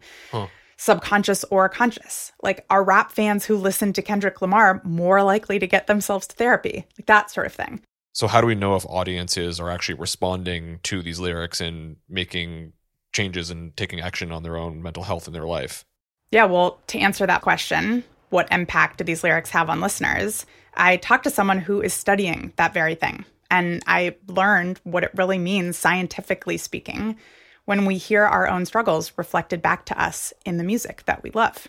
Subconscious 0.77 1.43
or 1.45 1.69
conscious? 1.69 2.31
Like, 2.41 2.65
are 2.69 2.83
rap 2.83 3.11
fans 3.11 3.45
who 3.45 3.57
listen 3.57 3.93
to 3.93 4.01
Kendrick 4.01 4.41
Lamar 4.41 4.81
more 4.83 5.23
likely 5.23 5.59
to 5.59 5.67
get 5.67 5.87
themselves 5.87 6.27
to 6.27 6.35
therapy? 6.35 6.85
Like, 6.97 7.07
that 7.07 7.31
sort 7.31 7.47
of 7.47 7.53
thing. 7.53 7.81
So 8.13 8.27
how 8.27 8.41
do 8.41 8.47
we 8.47 8.55
know 8.55 8.75
if 8.75 8.85
audiences 8.85 9.59
are 9.59 9.69
actually 9.69 9.95
responding 9.95 10.79
to 10.83 11.01
these 11.01 11.19
lyrics 11.19 11.61
and 11.61 11.97
making 12.07 12.73
changes 13.13 13.49
and 13.49 13.75
taking 13.77 14.01
action 14.01 14.31
on 14.31 14.43
their 14.43 14.57
own 14.57 14.81
mental 14.81 15.03
health 15.03 15.27
in 15.27 15.33
their 15.33 15.45
life? 15.45 15.85
Yeah, 16.31 16.45
well, 16.45 16.79
to 16.87 16.99
answer 16.99 17.25
that 17.25 17.41
question, 17.41 18.03
what 18.29 18.51
impact 18.51 18.97
do 18.97 19.03
these 19.03 19.23
lyrics 19.23 19.49
have 19.51 19.69
on 19.69 19.81
listeners? 19.81 20.45
I 20.75 20.97
talked 20.97 21.23
to 21.23 21.29
someone 21.29 21.59
who 21.59 21.81
is 21.81 21.93
studying 21.93 22.53
that 22.55 22.73
very 22.73 22.95
thing, 22.95 23.25
and 23.50 23.84
I 23.88 24.15
learned 24.27 24.79
what 24.84 25.03
it 25.03 25.12
really 25.15 25.38
means, 25.38 25.77
scientifically 25.77 26.58
speaking, 26.58 27.18
when 27.65 27.86
we 27.86 27.98
hear 27.98 28.24
our 28.24 28.48
own 28.48 28.65
struggles 28.65 29.12
reflected 29.18 29.62
back 29.62 29.86
to 29.86 30.01
us 30.01 30.34
in 30.46 30.58
the 30.58 30.63
music 30.63 31.03
that 31.06 31.24
we 31.24 31.32
love. 31.32 31.68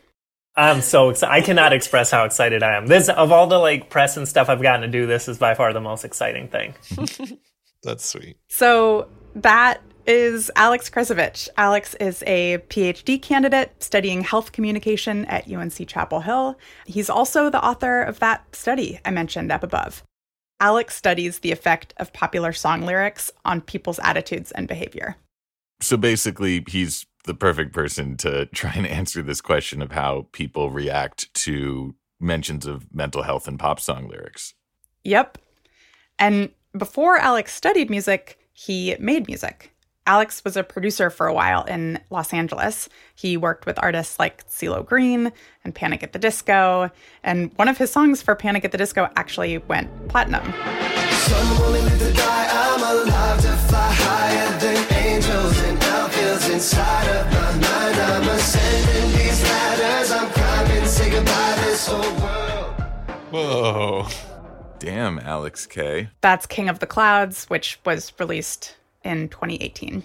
I'm 0.57 0.81
so 0.81 1.11
excited. 1.11 1.33
I 1.33 1.41
cannot 1.41 1.73
express 1.73 2.11
how 2.11 2.25
excited 2.25 2.63
I 2.63 2.77
am. 2.77 2.87
This 2.87 3.09
of 3.09 3.33
all 3.33 3.47
the 3.47 3.59
like 3.59 3.89
press 3.89 4.17
and 4.17 4.27
stuff 4.27 4.49
I've 4.49 4.63
gotten 4.63 4.83
to 4.83 4.89
do, 4.89 5.07
this 5.07 5.29
is 5.29 5.39
by 5.39 5.55
far 5.55 5.73
the 5.73 5.81
most 5.81 6.05
exciting 6.05 6.49
thing. 6.49 6.75
That's 7.83 8.05
sweet. 8.05 8.37
So 8.49 9.09
that 9.37 9.81
is 10.07 10.51
Alex 10.57 10.91
Kresovich. 10.91 11.49
Alex 11.57 11.95
is 11.95 12.23
a 12.27 12.59
PhD 12.69 13.21
candidate 13.21 13.83
studying 13.83 14.23
health 14.23 14.53
communication 14.53 15.25
at 15.27 15.51
UNC 15.51 15.87
Chapel 15.87 16.21
Hill. 16.21 16.59
He's 16.85 17.09
also 17.09 17.49
the 17.49 17.65
author 17.65 18.03
of 18.03 18.19
that 18.19 18.55
study 18.55 19.01
I 19.05 19.11
mentioned 19.11 19.53
up 19.53 19.63
above. 19.63 20.03
Alex 20.61 20.95
studies 20.95 21.39
the 21.39 21.53
effect 21.53 21.95
of 21.97 22.13
popular 22.13 22.53
song 22.53 22.83
lyrics 22.83 23.31
on 23.45 23.61
people's 23.61 23.99
attitudes 24.01 24.53
and 24.53 24.69
behavior. 24.69 25.17
So 25.81 25.97
basically, 25.97 26.63
he's 26.69 27.07
the 27.25 27.35
perfect 27.35 27.73
person 27.73 28.17
to 28.19 28.47
try 28.47 28.73
and 28.75 28.87
answer 28.87 29.23
this 29.23 29.41
question 29.41 29.83
of 29.83 29.93
how 29.93 30.29
people 30.33 30.71
react 30.71 31.33
to 31.35 31.95
mentions 32.21 32.67
of 32.67 32.95
mental 32.95 33.23
health 33.23 33.49
and 33.49 33.59
pop 33.59 33.81
song 33.81 34.09
lyrics. 34.09 34.55
Yep. 35.05 35.39
And 36.19 36.51
before 36.77 37.17
Alex 37.17 37.55
studied 37.55 37.89
music, 37.89 38.39
he 38.53 38.95
made 39.01 39.27
music. 39.27 39.75
Alex 40.07 40.43
was 40.45 40.57
a 40.57 40.65
producer 40.65 41.11
for 41.11 41.27
a 41.27 41.35
while 41.35 41.63
in 41.65 42.01
Los 42.11 42.33
Angeles. 42.33 42.89
He 43.15 43.37
worked 43.37 43.67
with 43.67 43.79
artists 43.83 44.19
like 44.19 44.47
CeeLo 44.49 44.85
Green 44.85 45.33
and 45.63 45.75
Panic 45.75 46.03
at 46.03 46.13
the 46.13 46.19
Disco, 46.19 46.91
and 47.23 47.53
one 47.57 47.69
of 47.69 47.79
his 47.79 47.93
songs 47.93 48.23
for 48.23 48.35
Panic 48.35 48.65
at 48.65 48.73
the 48.73 48.79
Disco 48.79 49.09
actually 49.17 49.59
went 49.59 50.09
platinum. 50.09 50.53
Some 51.13 51.63
only 51.63 51.81
live 51.83 51.99
to 51.99 52.13
die. 52.13 52.49
I'm 52.51 53.07
alive 53.07 53.41
to 53.43 53.53
fly 53.69 53.93
higher 53.93 54.59
than 54.59 54.93
angels 54.95 55.63
and 55.63 55.79
outfields 55.79 56.53
inside 56.53 57.09
of 57.09 57.27
my 57.27 57.53
mind. 57.69 57.97
I'm 58.01 58.29
ascending 58.29 59.19
these 59.19 59.43
ladders. 59.43 60.11
I'm 60.11 60.31
climbing. 60.31 60.87
Say 60.87 61.11
goodbye 61.11 61.55
to 61.57 61.61
this 61.61 61.87
whole 61.87 62.15
world. 62.21 62.81
Whoa. 63.31 64.07
Damn, 64.79 65.19
Alex 65.19 65.67
K. 65.67 66.09
That's 66.23 66.47
King 66.47 66.71
of 66.71 66.79
the 66.79 66.87
Clouds, 66.87 67.45
which 67.45 67.79
was 67.85 68.13
released 68.19 68.77
in 69.05 69.29
2018. 69.29 70.05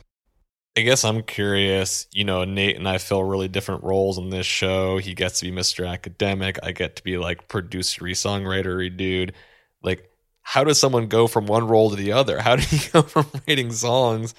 I 0.77 0.81
guess 0.81 1.05
I'm 1.05 1.23
curious. 1.23 2.07
You 2.11 2.25
know, 2.25 2.43
Nate 2.43 2.75
and 2.75 2.87
I 2.87 2.97
fill 2.97 3.23
really 3.23 3.47
different 3.47 3.83
roles 3.83 4.17
in 4.17 4.29
this 4.29 4.45
show. 4.45 4.97
He 4.97 5.13
gets 5.13 5.39
to 5.39 5.45
be 5.45 5.55
Mr. 5.55 5.87
Academic. 5.87 6.59
I 6.63 6.73
get 6.73 6.97
to 6.97 7.03
be 7.03 7.17
like 7.17 7.47
producery, 7.47 8.11
songwritery 8.11 8.95
dude. 8.95 9.33
Like, 9.81 10.09
how 10.41 10.63
does 10.63 10.79
someone 10.79 11.07
go 11.07 11.27
from 11.27 11.45
one 11.45 11.67
role 11.67 11.89
to 11.89 11.95
the 11.95 12.11
other? 12.11 12.41
How 12.41 12.57
do 12.57 12.75
you 12.75 12.81
go 12.93 13.03
from 13.03 13.25
writing 13.47 13.71
songs 13.71 14.35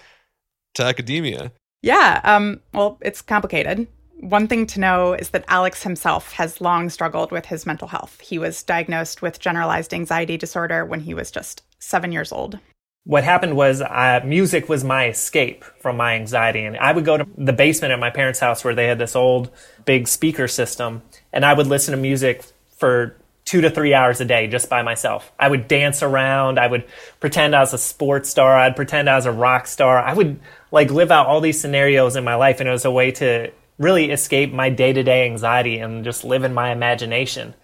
to 0.74 0.84
academia? 0.84 1.52
Yeah, 1.82 2.20
um, 2.24 2.60
well, 2.74 2.98
it's 3.00 3.22
complicated. 3.22 3.86
One 4.20 4.48
thing 4.48 4.66
to 4.68 4.80
know 4.80 5.12
is 5.14 5.30
that 5.30 5.44
Alex 5.48 5.82
himself 5.82 6.32
has 6.32 6.60
long 6.60 6.90
struggled 6.90 7.32
with 7.32 7.46
his 7.46 7.66
mental 7.66 7.88
health. 7.88 8.20
He 8.20 8.38
was 8.38 8.62
diagnosed 8.62 9.22
with 9.22 9.40
generalized 9.40 9.92
anxiety 9.94 10.36
disorder 10.36 10.84
when 10.84 11.00
he 11.00 11.14
was 11.14 11.30
just 11.30 11.62
seven 11.78 12.12
years 12.12 12.32
old. 12.32 12.58
What 13.06 13.22
happened 13.22 13.56
was 13.56 13.80
uh, 13.80 14.20
music 14.24 14.68
was 14.68 14.82
my 14.82 15.06
escape 15.06 15.64
from 15.80 15.96
my 15.96 16.14
anxiety. 16.14 16.64
And 16.64 16.76
I 16.76 16.90
would 16.90 17.04
go 17.04 17.16
to 17.16 17.26
the 17.38 17.52
basement 17.52 17.92
at 17.92 18.00
my 18.00 18.10
parents' 18.10 18.40
house 18.40 18.64
where 18.64 18.74
they 18.74 18.88
had 18.88 18.98
this 18.98 19.14
old 19.14 19.48
big 19.84 20.08
speaker 20.08 20.48
system, 20.48 21.02
and 21.32 21.44
I 21.44 21.54
would 21.54 21.68
listen 21.68 21.92
to 21.92 21.98
music 21.98 22.44
for 22.76 23.16
two 23.44 23.60
to 23.60 23.70
three 23.70 23.94
hours 23.94 24.20
a 24.20 24.24
day 24.24 24.48
just 24.48 24.68
by 24.68 24.82
myself. 24.82 25.30
I 25.38 25.48
would 25.48 25.68
dance 25.68 26.02
around. 26.02 26.58
I 26.58 26.66
would 26.66 26.84
pretend 27.20 27.54
I 27.54 27.60
was 27.60 27.72
a 27.72 27.78
sports 27.78 28.28
star. 28.28 28.56
I'd 28.56 28.74
pretend 28.74 29.08
I 29.08 29.14
was 29.14 29.26
a 29.26 29.30
rock 29.30 29.68
star. 29.68 29.98
I 29.98 30.12
would 30.12 30.40
like 30.72 30.90
live 30.90 31.12
out 31.12 31.28
all 31.28 31.40
these 31.40 31.60
scenarios 31.60 32.16
in 32.16 32.24
my 32.24 32.34
life, 32.34 32.58
and 32.58 32.68
it 32.68 32.72
was 32.72 32.84
a 32.84 32.90
way 32.90 33.12
to 33.12 33.52
really 33.78 34.10
escape 34.10 34.52
my 34.52 34.68
day 34.68 34.92
to 34.92 35.04
day 35.04 35.26
anxiety 35.26 35.78
and 35.78 36.04
just 36.04 36.24
live 36.24 36.42
in 36.42 36.54
my 36.54 36.72
imagination. 36.72 37.54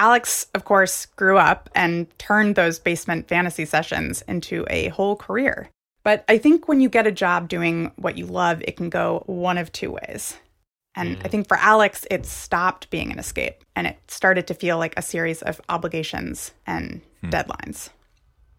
Alex, 0.00 0.46
of 0.54 0.64
course, 0.64 1.04
grew 1.04 1.36
up 1.36 1.68
and 1.74 2.06
turned 2.18 2.56
those 2.56 2.78
basement 2.78 3.28
fantasy 3.28 3.66
sessions 3.66 4.22
into 4.22 4.64
a 4.70 4.88
whole 4.88 5.14
career. 5.14 5.68
But 6.02 6.24
I 6.26 6.38
think 6.38 6.66
when 6.66 6.80
you 6.80 6.88
get 6.88 7.06
a 7.06 7.12
job 7.12 7.50
doing 7.50 7.92
what 7.96 8.16
you 8.16 8.24
love, 8.24 8.62
it 8.62 8.78
can 8.78 8.88
go 8.88 9.22
one 9.26 9.58
of 9.58 9.70
two 9.70 9.90
ways. 9.90 10.38
And 10.96 11.18
I 11.18 11.28
mm. 11.28 11.30
think 11.30 11.48
for 11.48 11.58
Alex, 11.58 12.06
it 12.10 12.24
stopped 12.24 12.88
being 12.88 13.12
an 13.12 13.18
escape 13.18 13.62
and 13.76 13.86
it 13.86 13.98
started 14.08 14.46
to 14.46 14.54
feel 14.54 14.78
like 14.78 14.94
a 14.96 15.02
series 15.02 15.42
of 15.42 15.60
obligations 15.68 16.52
and 16.66 17.02
hmm. 17.20 17.28
deadlines. 17.28 17.90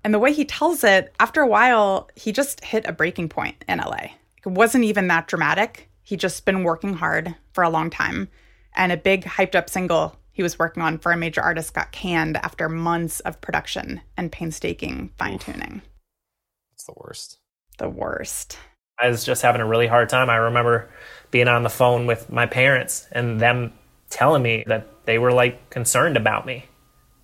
And 0.04 0.14
the 0.14 0.20
way 0.20 0.34
he 0.34 0.46
tells 0.46 0.84
it, 0.84 1.12
after 1.20 1.42
a 1.42 1.48
while, 1.48 2.10
he 2.16 2.32
just 2.32 2.64
hit 2.64 2.88
a 2.88 2.94
breaking 2.94 3.30
point 3.30 3.66
in 3.68 3.80
LA. 3.80 4.12
It 4.46 4.50
wasn't 4.50 4.84
even 4.84 5.08
that 5.08 5.28
dramatic. 5.28 5.90
He'd 6.04 6.20
just 6.20 6.46
been 6.46 6.64
working 6.64 6.94
hard 6.94 7.36
for 7.54 7.64
a 7.64 7.70
long 7.70 7.90
time. 7.90 8.30
And 8.76 8.92
a 8.92 8.98
big 8.98 9.26
hyped 9.26 9.56
up 9.56 9.70
single 9.70 10.16
he 10.32 10.44
was 10.44 10.58
working 10.58 10.82
on 10.84 10.98
for 10.98 11.12
a 11.12 11.18
major 11.18 11.42
artist 11.42 11.74
got 11.74 11.92
canned 11.92 12.38
after 12.38 12.70
months 12.70 13.20
of 13.22 13.42
production 13.42 14.02
and 14.18 14.32
painstaking 14.32 15.12
fine 15.18 15.40
tuning. 15.40 15.82
It's 16.74 16.86
the 16.86 16.94
worst. 16.96 17.40
The 17.78 17.90
worst. 17.90 18.58
I 19.00 19.10
was 19.10 19.24
just 19.24 19.42
having 19.42 19.62
a 19.62 19.68
really 19.68 19.88
hard 19.88 20.10
time. 20.10 20.30
I 20.30 20.36
remember 20.38 20.90
being 21.32 21.48
on 21.48 21.64
the 21.64 21.70
phone 21.70 22.06
with 22.06 22.32
my 22.32 22.46
parents 22.46 23.08
and 23.12 23.40
them 23.40 23.74
telling 24.10 24.44
me 24.44 24.64
that 24.68 25.06
they 25.06 25.18
were 25.18 25.32
like 25.32 25.70
concerned 25.70 26.18
about 26.18 26.46
me 26.46 26.66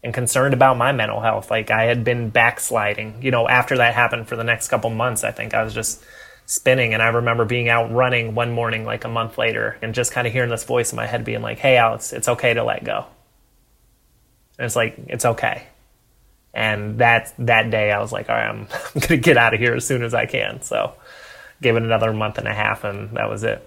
and 0.04 0.14
concerned 0.14 0.54
about 0.54 0.78
my 0.78 0.92
mental 0.92 1.22
health. 1.22 1.52
Like 1.52 1.70
I 1.70 1.84
had 1.84 2.04
been 2.04 2.30
backsliding. 2.30 3.22
You 3.22 3.32
know, 3.32 3.48
after 3.48 3.78
that 3.78 3.94
happened 3.94 4.28
for 4.28 4.36
the 4.36 4.44
next 4.44 4.70
couple 4.70 4.90
months, 4.90 5.24
I 5.24 5.32
think 5.32 5.54
I 5.54 5.64
was 5.64 5.74
just 5.74 6.04
spinning. 6.48 6.96
And 6.96 7.04
I 7.04 7.10
remember 7.10 7.46
being 7.46 7.70
out 7.70 7.92
running 7.92 8.34
one 8.34 8.52
morning, 8.52 8.86
like 8.86 9.04
a 9.04 9.10
month 9.10 9.38
later, 9.38 9.78
and 9.84 9.94
just 9.94 10.12
kind 10.12 10.26
of 10.26 10.34
hearing 10.34 10.50
this 10.50 10.64
voice 10.64 10.92
in 10.92 10.96
my 10.96 11.06
head 11.06 11.24
being 11.24 11.44
like, 11.44 11.60
hey, 11.60 11.78
Alex, 11.78 12.12
it's 12.14 12.28
okay 12.28 12.56
to 12.56 12.64
let 12.64 12.84
go. 12.84 13.06
And 14.58 14.66
it's 14.66 14.76
like, 14.76 14.96
it's 15.08 15.26
okay. 15.26 15.68
And 16.54 16.98
that 16.98 17.34
that 17.38 17.70
day, 17.70 17.92
I 17.92 18.00
was 18.00 18.12
like, 18.12 18.30
all 18.30 18.36
right, 18.36 18.50
I'm, 18.50 18.62
I'm 18.72 18.94
going 18.96 19.08
to 19.10 19.18
get 19.18 19.38
out 19.38 19.54
of 19.54 19.60
here 19.60 19.76
as 19.76 19.86
soon 19.86 20.02
as 20.02 20.16
I 20.16 20.26
can. 20.26 20.62
So 20.64 20.94
gave 21.62 21.76
it 21.76 21.84
another 21.84 22.14
month 22.14 22.40
and 22.40 22.48
a 22.48 22.54
half, 22.54 22.84
and 22.84 23.16
that 23.18 23.30
was 23.30 23.44
it. 23.44 23.64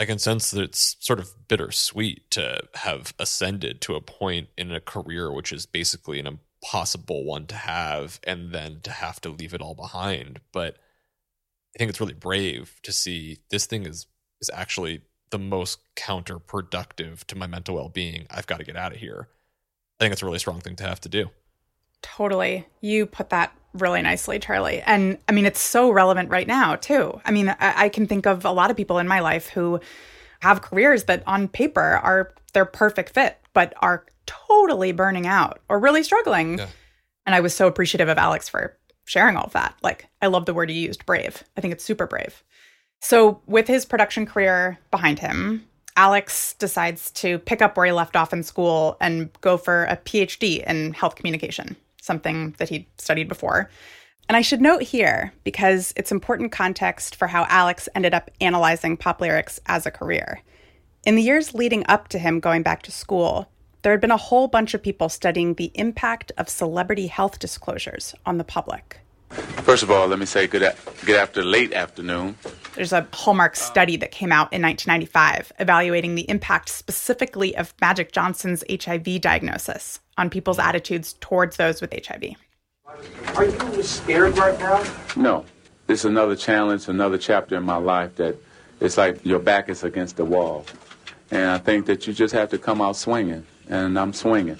I 0.00 0.04
can 0.04 0.18
sense 0.18 0.52
that 0.52 0.62
it's 0.62 0.96
sort 1.00 1.18
of 1.18 1.48
bittersweet 1.48 2.30
to 2.30 2.60
have 2.74 3.12
ascended 3.18 3.80
to 3.82 3.96
a 3.96 4.00
point 4.00 4.48
in 4.56 4.70
a 4.70 4.80
career 4.80 5.32
which 5.32 5.50
is 5.50 5.66
basically 5.66 6.20
an 6.20 6.38
impossible 6.62 7.24
one 7.24 7.46
to 7.46 7.56
have 7.56 8.20
and 8.22 8.52
then 8.52 8.78
to 8.84 8.92
have 8.92 9.20
to 9.22 9.28
leave 9.28 9.54
it 9.54 9.60
all 9.60 9.74
behind. 9.74 10.40
But 10.52 10.76
I 11.78 11.80
think 11.80 11.90
it's 11.90 12.00
really 12.00 12.12
brave 12.12 12.80
to 12.82 12.90
see 12.90 13.38
this 13.50 13.66
thing 13.66 13.86
is 13.86 14.08
is 14.40 14.50
actually 14.52 15.02
the 15.30 15.38
most 15.38 15.78
counterproductive 15.94 17.22
to 17.26 17.36
my 17.36 17.46
mental 17.46 17.76
well-being. 17.76 18.26
I've 18.30 18.48
got 18.48 18.58
to 18.58 18.64
get 18.64 18.76
out 18.76 18.90
of 18.90 18.98
here. 18.98 19.28
I 20.00 20.04
think 20.04 20.12
it's 20.12 20.20
a 20.22 20.26
really 20.26 20.40
strong 20.40 20.60
thing 20.60 20.74
to 20.74 20.84
have 20.84 21.00
to 21.02 21.08
do. 21.08 21.30
Totally. 22.02 22.66
You 22.80 23.06
put 23.06 23.30
that 23.30 23.52
really 23.74 24.02
nicely, 24.02 24.40
Charlie. 24.40 24.80
And 24.80 25.18
I 25.28 25.32
mean, 25.32 25.46
it's 25.46 25.60
so 25.60 25.90
relevant 25.90 26.30
right 26.30 26.48
now, 26.48 26.74
too. 26.74 27.20
I 27.24 27.30
mean, 27.30 27.48
I, 27.48 27.84
I 27.84 27.88
can 27.90 28.08
think 28.08 28.26
of 28.26 28.44
a 28.44 28.50
lot 28.50 28.72
of 28.72 28.76
people 28.76 28.98
in 28.98 29.06
my 29.06 29.20
life 29.20 29.48
who 29.48 29.78
have 30.40 30.62
careers 30.62 31.04
that 31.04 31.22
on 31.28 31.46
paper 31.46 31.80
are 31.80 32.34
their 32.54 32.64
perfect 32.64 33.10
fit, 33.10 33.38
but 33.52 33.72
are 33.82 34.04
totally 34.26 34.90
burning 34.90 35.28
out 35.28 35.60
or 35.68 35.78
really 35.78 36.02
struggling. 36.02 36.58
Yeah. 36.58 36.66
And 37.24 37.36
I 37.36 37.40
was 37.40 37.54
so 37.54 37.68
appreciative 37.68 38.08
of 38.08 38.18
Alex 38.18 38.48
for 38.48 38.76
sharing 39.08 39.36
all 39.36 39.44
of 39.44 39.52
that. 39.54 39.74
Like, 39.82 40.06
I 40.20 40.26
love 40.26 40.46
the 40.46 40.54
word 40.54 40.70
he 40.70 40.78
used, 40.80 41.06
brave. 41.06 41.42
I 41.56 41.60
think 41.60 41.72
it's 41.72 41.84
super 41.84 42.06
brave. 42.06 42.44
So, 43.00 43.40
with 43.46 43.66
his 43.66 43.86
production 43.86 44.26
career 44.26 44.78
behind 44.90 45.18
him, 45.18 45.64
Alex 45.96 46.54
decides 46.54 47.10
to 47.12 47.38
pick 47.40 47.62
up 47.62 47.76
where 47.76 47.86
he 47.86 47.92
left 47.92 48.16
off 48.16 48.32
in 48.32 48.42
school 48.42 48.96
and 49.00 49.30
go 49.40 49.56
for 49.56 49.84
a 49.84 49.96
PhD 49.96 50.64
in 50.64 50.92
health 50.92 51.16
communication, 51.16 51.76
something 52.00 52.54
that 52.58 52.68
he'd 52.68 52.86
studied 52.98 53.28
before. 53.28 53.70
And 54.28 54.36
I 54.36 54.42
should 54.42 54.60
note 54.60 54.82
here, 54.82 55.32
because 55.42 55.94
it's 55.96 56.12
important 56.12 56.52
context 56.52 57.16
for 57.16 57.28
how 57.28 57.46
Alex 57.48 57.88
ended 57.94 58.12
up 58.12 58.30
analyzing 58.40 58.96
pop 58.96 59.20
lyrics 59.20 59.58
as 59.66 59.86
a 59.86 59.90
career. 59.90 60.42
In 61.04 61.14
the 61.14 61.22
years 61.22 61.54
leading 61.54 61.84
up 61.88 62.08
to 62.08 62.18
him 62.18 62.40
going 62.40 62.62
back 62.62 62.82
to 62.82 62.92
school, 62.92 63.50
there 63.82 63.92
had 63.92 64.00
been 64.00 64.10
a 64.10 64.16
whole 64.16 64.48
bunch 64.48 64.74
of 64.74 64.82
people 64.82 65.08
studying 65.08 65.54
the 65.54 65.70
impact 65.74 66.32
of 66.36 66.48
celebrity 66.48 67.06
health 67.06 67.38
disclosures 67.38 68.14
on 68.26 68.38
the 68.38 68.44
public. 68.44 69.00
First 69.30 69.82
of 69.82 69.90
all, 69.90 70.06
let 70.06 70.18
me 70.18 70.26
say 70.26 70.46
good, 70.46 70.62
a- 70.62 70.76
good 71.04 71.16
after 71.16 71.44
late 71.44 71.72
afternoon. 71.72 72.36
There's 72.74 72.92
a 72.92 73.06
Hallmark 73.12 73.56
study 73.56 73.96
that 73.96 74.10
came 74.10 74.32
out 74.32 74.52
in 74.52 74.62
1995 74.62 75.52
evaluating 75.58 76.14
the 76.14 76.28
impact 76.30 76.68
specifically 76.68 77.56
of 77.56 77.74
Magic 77.80 78.12
Johnson's 78.12 78.64
HIV 78.70 79.20
diagnosis 79.20 80.00
on 80.16 80.30
people's 80.30 80.58
attitudes 80.58 81.16
towards 81.20 81.56
those 81.56 81.80
with 81.80 81.92
HIV. 81.92 82.34
Are 83.36 83.44
you 83.44 83.82
scared 83.82 84.38
right 84.38 84.58
now? 84.58 84.84
No. 85.16 85.44
It's 85.88 86.04
another 86.04 86.36
challenge, 86.36 86.88
another 86.88 87.18
chapter 87.18 87.56
in 87.56 87.62
my 87.64 87.76
life 87.76 88.16
that 88.16 88.36
it's 88.80 88.96
like 88.96 89.24
your 89.24 89.38
back 89.38 89.68
is 89.68 89.84
against 89.84 90.16
the 90.16 90.24
wall. 90.24 90.64
And 91.30 91.46
I 91.46 91.58
think 91.58 91.86
that 91.86 92.06
you 92.06 92.12
just 92.12 92.32
have 92.34 92.48
to 92.50 92.58
come 92.58 92.80
out 92.80 92.96
swinging. 92.96 93.44
And 93.68 93.98
I'm 93.98 94.12
swinging. 94.12 94.58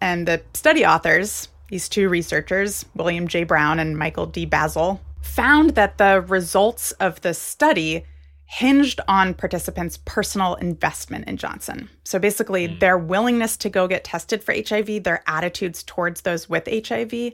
And 0.00 0.26
the 0.26 0.42
study 0.54 0.86
authors, 0.86 1.48
these 1.68 1.88
two 1.88 2.08
researchers, 2.08 2.84
William 2.94 3.28
J. 3.28 3.44
Brown 3.44 3.78
and 3.78 3.98
Michael 3.98 4.26
D. 4.26 4.46
Basil, 4.46 5.00
found 5.20 5.70
that 5.70 5.98
the 5.98 6.22
results 6.22 6.92
of 6.92 7.20
the 7.20 7.34
study 7.34 8.04
hinged 8.46 9.00
on 9.06 9.32
participants' 9.32 10.00
personal 10.04 10.56
investment 10.56 11.28
in 11.28 11.36
Johnson. 11.36 11.88
So 12.04 12.18
basically, 12.18 12.66
hmm. 12.66 12.78
their 12.80 12.98
willingness 12.98 13.56
to 13.58 13.68
go 13.68 13.86
get 13.86 14.02
tested 14.02 14.42
for 14.42 14.52
HIV, 14.52 15.04
their 15.04 15.22
attitudes 15.26 15.84
towards 15.84 16.22
those 16.22 16.48
with 16.48 16.66
HIV, 16.66 17.32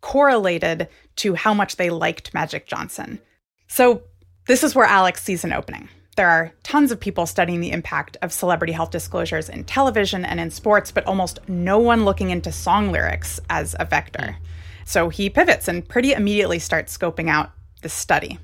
correlated 0.00 0.88
to 1.16 1.34
how 1.34 1.52
much 1.52 1.76
they 1.76 1.90
liked 1.90 2.32
Magic 2.32 2.66
Johnson. 2.66 3.20
So 3.68 4.02
this 4.46 4.62
is 4.62 4.74
where 4.74 4.86
Alex 4.86 5.22
sees 5.22 5.44
an 5.44 5.52
opening. 5.52 5.88
There 6.16 6.28
are 6.30 6.52
tons 6.62 6.90
of 6.92 6.98
people 6.98 7.26
studying 7.26 7.60
the 7.60 7.72
impact 7.72 8.16
of 8.22 8.32
celebrity 8.32 8.72
health 8.72 8.90
disclosures 8.90 9.50
in 9.50 9.64
television 9.64 10.24
and 10.24 10.40
in 10.40 10.50
sports, 10.50 10.90
but 10.90 11.06
almost 11.06 11.46
no 11.46 11.78
one 11.78 12.06
looking 12.06 12.30
into 12.30 12.50
song 12.50 12.90
lyrics 12.90 13.38
as 13.50 13.76
a 13.78 13.84
vector. 13.84 14.38
So 14.86 15.10
he 15.10 15.28
pivots 15.28 15.68
and 15.68 15.86
pretty 15.86 16.12
immediately 16.12 16.58
starts 16.58 16.96
scoping 16.96 17.28
out 17.28 17.50
this 17.82 17.92
study. 17.92 18.38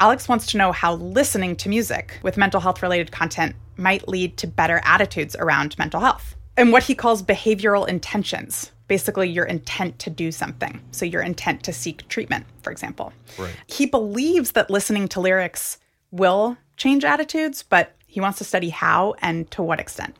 Alex 0.00 0.28
wants 0.28 0.46
to 0.46 0.58
know 0.58 0.72
how 0.72 0.96
listening 0.96 1.54
to 1.56 1.68
music 1.68 2.18
with 2.24 2.36
mental 2.36 2.60
health 2.60 2.82
related 2.82 3.12
content 3.12 3.54
might 3.76 4.08
lead 4.08 4.36
to 4.38 4.48
better 4.48 4.80
attitudes 4.82 5.36
around 5.38 5.78
mental 5.78 6.00
health 6.00 6.34
and 6.56 6.72
what 6.72 6.82
he 6.82 6.94
calls 6.96 7.22
behavioral 7.22 7.86
intentions. 7.86 8.72
Basically, 8.88 9.30
your 9.30 9.44
intent 9.44 9.98
to 10.00 10.10
do 10.10 10.30
something. 10.30 10.80
So, 10.90 11.06
your 11.06 11.22
intent 11.22 11.62
to 11.62 11.72
seek 11.72 12.06
treatment, 12.08 12.44
for 12.62 12.70
example. 12.70 13.14
Right. 13.38 13.54
He 13.66 13.86
believes 13.86 14.52
that 14.52 14.68
listening 14.68 15.08
to 15.08 15.20
lyrics 15.20 15.78
will 16.14 16.56
change 16.76 17.04
attitudes, 17.04 17.62
but 17.62 17.92
he 18.06 18.20
wants 18.20 18.38
to 18.38 18.44
study 18.44 18.70
how 18.70 19.14
and 19.20 19.50
to 19.50 19.62
what 19.62 19.80
extent. 19.80 20.14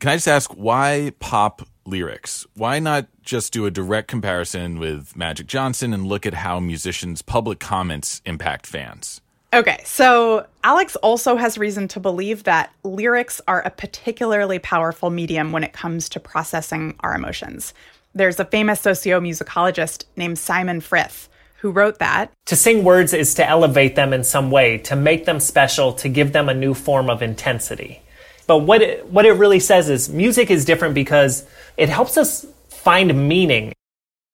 Can 0.00 0.10
I 0.10 0.16
just 0.16 0.28
ask 0.28 0.50
why 0.52 1.12
pop 1.20 1.66
lyrics? 1.84 2.46
Why 2.54 2.78
not 2.78 3.06
just 3.22 3.52
do 3.52 3.66
a 3.66 3.70
direct 3.70 4.08
comparison 4.08 4.78
with 4.78 5.16
Magic 5.16 5.46
Johnson 5.46 5.92
and 5.92 6.06
look 6.06 6.26
at 6.26 6.34
how 6.34 6.60
musicians' 6.60 7.22
public 7.22 7.60
comments 7.60 8.22
impact 8.24 8.66
fans? 8.66 9.20
Okay, 9.54 9.80
so 9.84 10.46
Alex 10.64 10.96
also 10.96 11.36
has 11.36 11.56
reason 11.56 11.88
to 11.88 12.00
believe 12.00 12.44
that 12.44 12.72
lyrics 12.82 13.40
are 13.46 13.62
a 13.62 13.70
particularly 13.70 14.58
powerful 14.58 15.08
medium 15.08 15.52
when 15.52 15.64
it 15.64 15.72
comes 15.72 16.08
to 16.10 16.20
processing 16.20 16.94
our 17.00 17.14
emotions. 17.14 17.72
There's 18.14 18.40
a 18.40 18.44
famous 18.44 18.82
sociomusicologist 18.82 20.04
named 20.16 20.38
Simon 20.38 20.80
Frith 20.80 21.28
who 21.58 21.70
wrote 21.70 21.98
that. 21.98 22.32
To 22.46 22.56
sing 22.56 22.84
words 22.84 23.12
is 23.12 23.34
to 23.34 23.48
elevate 23.48 23.96
them 23.96 24.12
in 24.12 24.24
some 24.24 24.50
way, 24.50 24.78
to 24.78 24.96
make 24.96 25.24
them 25.24 25.40
special, 25.40 25.92
to 25.94 26.08
give 26.08 26.32
them 26.32 26.48
a 26.48 26.54
new 26.54 26.74
form 26.74 27.10
of 27.10 27.22
intensity. 27.22 28.02
But 28.46 28.58
what 28.58 28.82
it, 28.82 29.06
what 29.06 29.26
it 29.26 29.32
really 29.32 29.60
says 29.60 29.88
is 29.88 30.08
music 30.08 30.50
is 30.50 30.64
different 30.64 30.94
because 30.94 31.44
it 31.76 31.88
helps 31.88 32.16
us 32.16 32.46
find 32.68 33.28
meaning. 33.28 33.72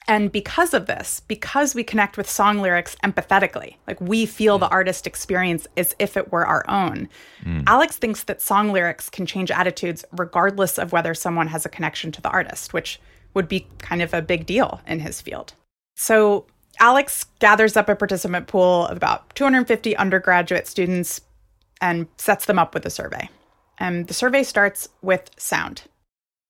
And 0.09 0.33
because 0.33 0.75
of 0.75 0.87
this, 0.87 1.21
because 1.29 1.76
we 1.76 1.85
connect 1.85 2.17
with 2.17 2.29
song 2.29 2.59
lyrics 2.59 2.97
empathetically, 3.05 3.76
like 3.87 4.00
we 4.00 4.26
feel 4.26 4.59
the 4.59 4.69
artist 4.69 5.07
experience 5.07 5.69
as 5.76 5.95
if 6.00 6.17
it 6.17 6.33
were 6.33 6.45
our 6.45 6.69
own, 6.69 7.09
Mm. 7.45 7.64
Alex 7.67 7.97
thinks 7.97 8.25
that 8.25 8.41
song 8.41 8.73
lyrics 8.73 9.11
can 9.11 9.26
change 9.26 9.50
attitudes 9.50 10.05
regardless 10.12 10.79
of 10.79 10.93
whether 10.93 11.14
someone 11.14 11.49
has 11.49 11.67
a 11.67 11.69
connection 11.69 12.12
to 12.12 12.21
the 12.21 12.31
artist, 12.31 12.73
which 12.73 13.00
would 13.35 13.49
be 13.49 13.67
kind 13.79 14.02
of 14.02 14.14
a 14.14 14.23
big 14.23 14.47
deal 14.47 14.81
in 14.87 15.00
his 15.00 15.21
field. 15.21 15.55
So 15.97 16.47
Alex 16.79 17.25
gathers 17.38 17.76
up 17.76 17.88
a 17.88 17.95
participant 17.97 18.47
pool 18.47 18.87
of 18.87 18.97
about 18.97 19.35
250 19.35 19.97
undergraduate 19.97 20.67
students 20.67 21.21
and 21.80 22.06
sets 22.17 22.47
them 22.47 22.58
up 22.58 22.75
with 22.75 22.87
a 22.87 22.91
survey. 22.91 23.28
And 23.78 24.06
the 24.08 24.15
survey 24.15 24.43
starts 24.43 24.89
with 25.00 25.30
sound 25.37 25.82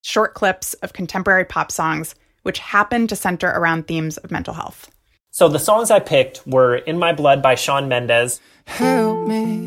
short 0.04 0.34
clips 0.34 0.74
of 0.74 0.92
contemporary 0.92 1.44
pop 1.44 1.70
songs, 1.70 2.14
which 2.42 2.58
happen 2.58 3.06
to 3.06 3.14
center 3.14 3.48
around 3.48 3.86
themes 3.86 4.16
of 4.18 4.32
mental 4.32 4.52
health. 4.54 4.90
So 5.30 5.48
the 5.48 5.60
songs 5.60 5.90
I 5.92 6.00
picked 6.00 6.44
were 6.46 6.76
In 6.76 6.98
My 6.98 7.12
Blood 7.12 7.40
by 7.40 7.54
Shawn 7.54 7.88
Mendes, 7.88 8.40
Help 8.66 9.26
me. 9.28 9.66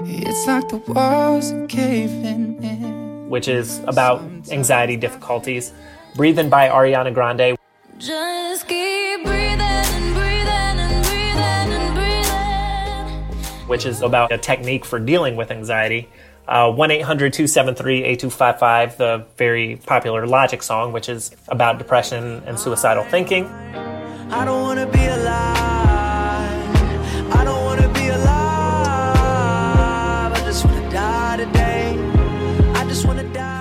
It's 0.00 0.46
like 0.46 0.68
the 0.68 0.78
walls 0.92 1.52
are 1.52 1.66
caving 1.66 2.62
in. 2.62 3.28
which 3.28 3.46
is 3.46 3.80
about 3.80 4.22
anxiety 4.50 4.96
difficulties, 4.96 5.72
Breathing 6.16 6.48
by 6.48 6.68
Ariana 6.70 7.12
Grande, 7.12 7.57
Just 7.98 8.68
keep 8.68 9.24
breathing 9.24 9.60
and 9.60 10.14
breathing 10.14 10.46
and 10.46 11.04
breathing 11.04 11.72
and 11.72 11.94
breathing. 11.96 13.66
which 13.66 13.84
is 13.84 14.02
about 14.02 14.30
a 14.30 14.38
technique 14.38 14.84
for 14.84 15.00
dealing 15.00 15.34
with 15.34 15.50
anxiety. 15.50 16.08
Uh, 16.46 16.70
1 16.72 16.90
800 16.92 17.32
273 17.32 18.04
8255, 18.04 18.98
the 18.98 19.26
very 19.36 19.80
popular 19.84 20.28
Logic 20.28 20.62
song, 20.62 20.92
which 20.92 21.08
is 21.08 21.32
about 21.48 21.78
depression 21.78 22.40
and 22.46 22.56
suicidal 22.58 23.02
thinking. 23.02 23.46
I 23.46 24.44
don't 24.44 24.62
wanna 24.62 24.86
be 24.86 25.04
alive. 25.04 25.57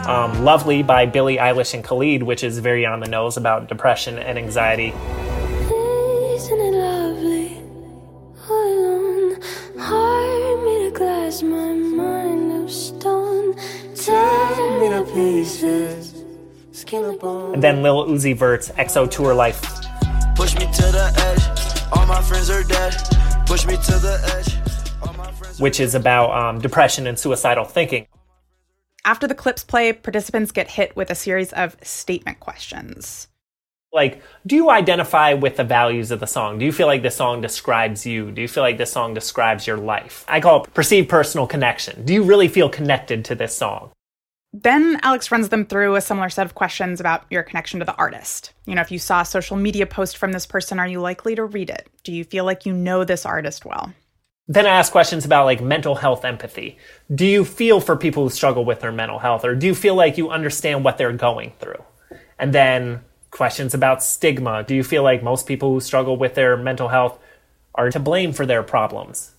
Um, 0.07 0.43
Lovely 0.45 0.83
by 0.83 1.05
Billie 1.05 1.35
Eilish 1.37 1.73
and 1.73 1.83
Khalid, 1.83 2.23
which 2.23 2.41
is 2.43 2.59
very 2.59 2.85
on 2.85 3.01
the 3.01 3.07
nose 3.07 3.35
about 3.35 3.67
depression 3.67 4.17
and 4.17 4.37
anxiety. 4.37 4.87
Isn't 4.87 6.59
it 6.61 6.73
lovely? 6.73 7.61
All 8.49 8.67
alone, 8.79 9.41
heart 9.77 10.63
made 10.63 10.87
of 10.87 10.93
glass, 10.93 11.41
my 11.43 11.73
mind 11.73 12.63
of 12.63 12.71
stone. 12.71 13.53
Tear 13.95 14.79
me 14.79 14.89
to 14.89 15.03
pieces, 15.13 16.23
skin 16.71 17.03
and 17.03 17.19
bone. 17.19 17.55
And 17.55 17.61
then 17.61 17.83
Lil 17.83 18.05
Uzi 18.05 18.33
Vert's 18.33 18.69
XO 18.69 19.11
Tour 19.11 19.33
Llif3, 19.33 20.35
Push 20.37 20.55
me 20.55 20.65
to 20.71 20.83
the 20.83 21.11
edge. 21.17 21.91
All 21.91 22.05
my 22.05 22.21
friends 22.21 22.49
are 22.49 22.63
dead. 22.63 22.95
Push 23.45 23.65
me 23.65 23.75
to 23.75 23.91
the 23.99 24.21
edge. 24.37 24.53
which 25.59 25.79
is 25.81 25.95
about 25.95 26.31
um, 26.31 26.61
depression 26.61 27.07
and 27.07 27.17
suicidal 27.19 27.65
thinking. 27.65 28.05
After 29.07 29.25
the 29.25 29.33
clips 29.33 29.63
play, 29.63 29.93
participants 29.93 30.51
get 30.51 30.69
hit 30.69 30.93
with 30.97 31.09
a 31.09 31.15
series 31.15 31.53
of 31.53 31.77
statement 31.81 32.41
questions. 32.41 33.29
Like, 33.93 34.21
do 34.45 34.53
you 34.53 34.69
identify 34.69 35.33
with 35.33 35.55
the 35.55 35.63
values 35.63 36.11
of 36.11 36.19
the 36.19 36.27
song? 36.27 36.59
Do 36.59 36.65
you 36.65 36.73
feel 36.73 36.87
like 36.87 37.03
the 37.03 37.09
song 37.09 37.39
describes 37.39 38.05
you? 38.05 38.31
Do 38.31 38.41
you 38.41 38.49
feel 38.49 38.63
like 38.63 38.77
this 38.77 38.91
song 38.91 39.13
describes 39.13 39.65
your 39.65 39.77
life? 39.77 40.25
I 40.27 40.41
call 40.41 40.65
it 40.65 40.73
perceived 40.73 41.07
personal 41.07 41.47
connection. 41.47 42.03
Do 42.03 42.13
you 42.13 42.21
really 42.21 42.49
feel 42.49 42.67
connected 42.67 43.23
to 43.23 43.35
this 43.35 43.55
song? 43.55 43.91
Then 44.51 44.99
Alex 45.03 45.31
runs 45.31 45.47
them 45.47 45.65
through 45.65 45.95
a 45.95 46.01
similar 46.01 46.27
set 46.27 46.45
of 46.45 46.55
questions 46.55 46.99
about 46.99 47.23
your 47.29 47.43
connection 47.43 47.79
to 47.79 47.85
the 47.85 47.95
artist. 47.95 48.51
You 48.65 48.75
know, 48.75 48.81
if 48.81 48.91
you 48.91 48.99
saw 48.99 49.21
a 49.21 49.25
social 49.25 49.55
media 49.55 49.85
post 49.85 50.17
from 50.17 50.33
this 50.33 50.45
person, 50.45 50.79
are 50.79 50.87
you 50.87 50.99
likely 50.99 51.33
to 51.35 51.45
read 51.45 51.69
it? 51.69 51.87
Do 52.03 52.11
you 52.11 52.25
feel 52.25 52.43
like 52.43 52.65
you 52.65 52.73
know 52.73 53.05
this 53.05 53.25
artist 53.25 53.63
well? 53.63 53.93
Then 54.47 54.65
I 54.65 54.69
ask 54.69 54.91
questions 54.91 55.25
about 55.25 55.45
like 55.45 55.62
mental 55.62 55.95
health 55.95 56.23
empathy. 56.23 56.77
Do 57.13 57.25
you 57.25 57.43
feel 57.43 57.81
for 57.81 57.97
people 57.97 58.23
who 58.23 58.29
struggle 58.29 58.63
with 58.63 58.79
their 58.79 58.93
mental 58.93 59.19
health, 59.19 59.43
or 59.43 59.55
do 59.55 59.67
you 59.67 59.75
feel 59.75 59.95
like 59.95 60.17
you 60.17 60.29
understand 60.29 60.86
what 60.86 60.97
they're 60.97 61.12
going 61.12 61.51
through? 61.60 61.83
And 62.39 62.53
then 62.53 63.01
questions 63.31 63.73
about 63.73 64.01
stigma. 64.01 64.63
Do 64.63 64.73
you 64.73 64.83
feel 64.83 65.03
like 65.03 65.21
most 65.21 65.47
people 65.47 65.71
who 65.71 65.81
struggle 65.81 66.15
with 66.15 66.36
their 66.36 66.55
mental 66.55 66.88
health 66.88 67.19
are 67.75 67.91
to 67.91 67.99
blame 67.99 68.31
for 68.31 68.45
their 68.45 68.63
problems? 68.63 69.33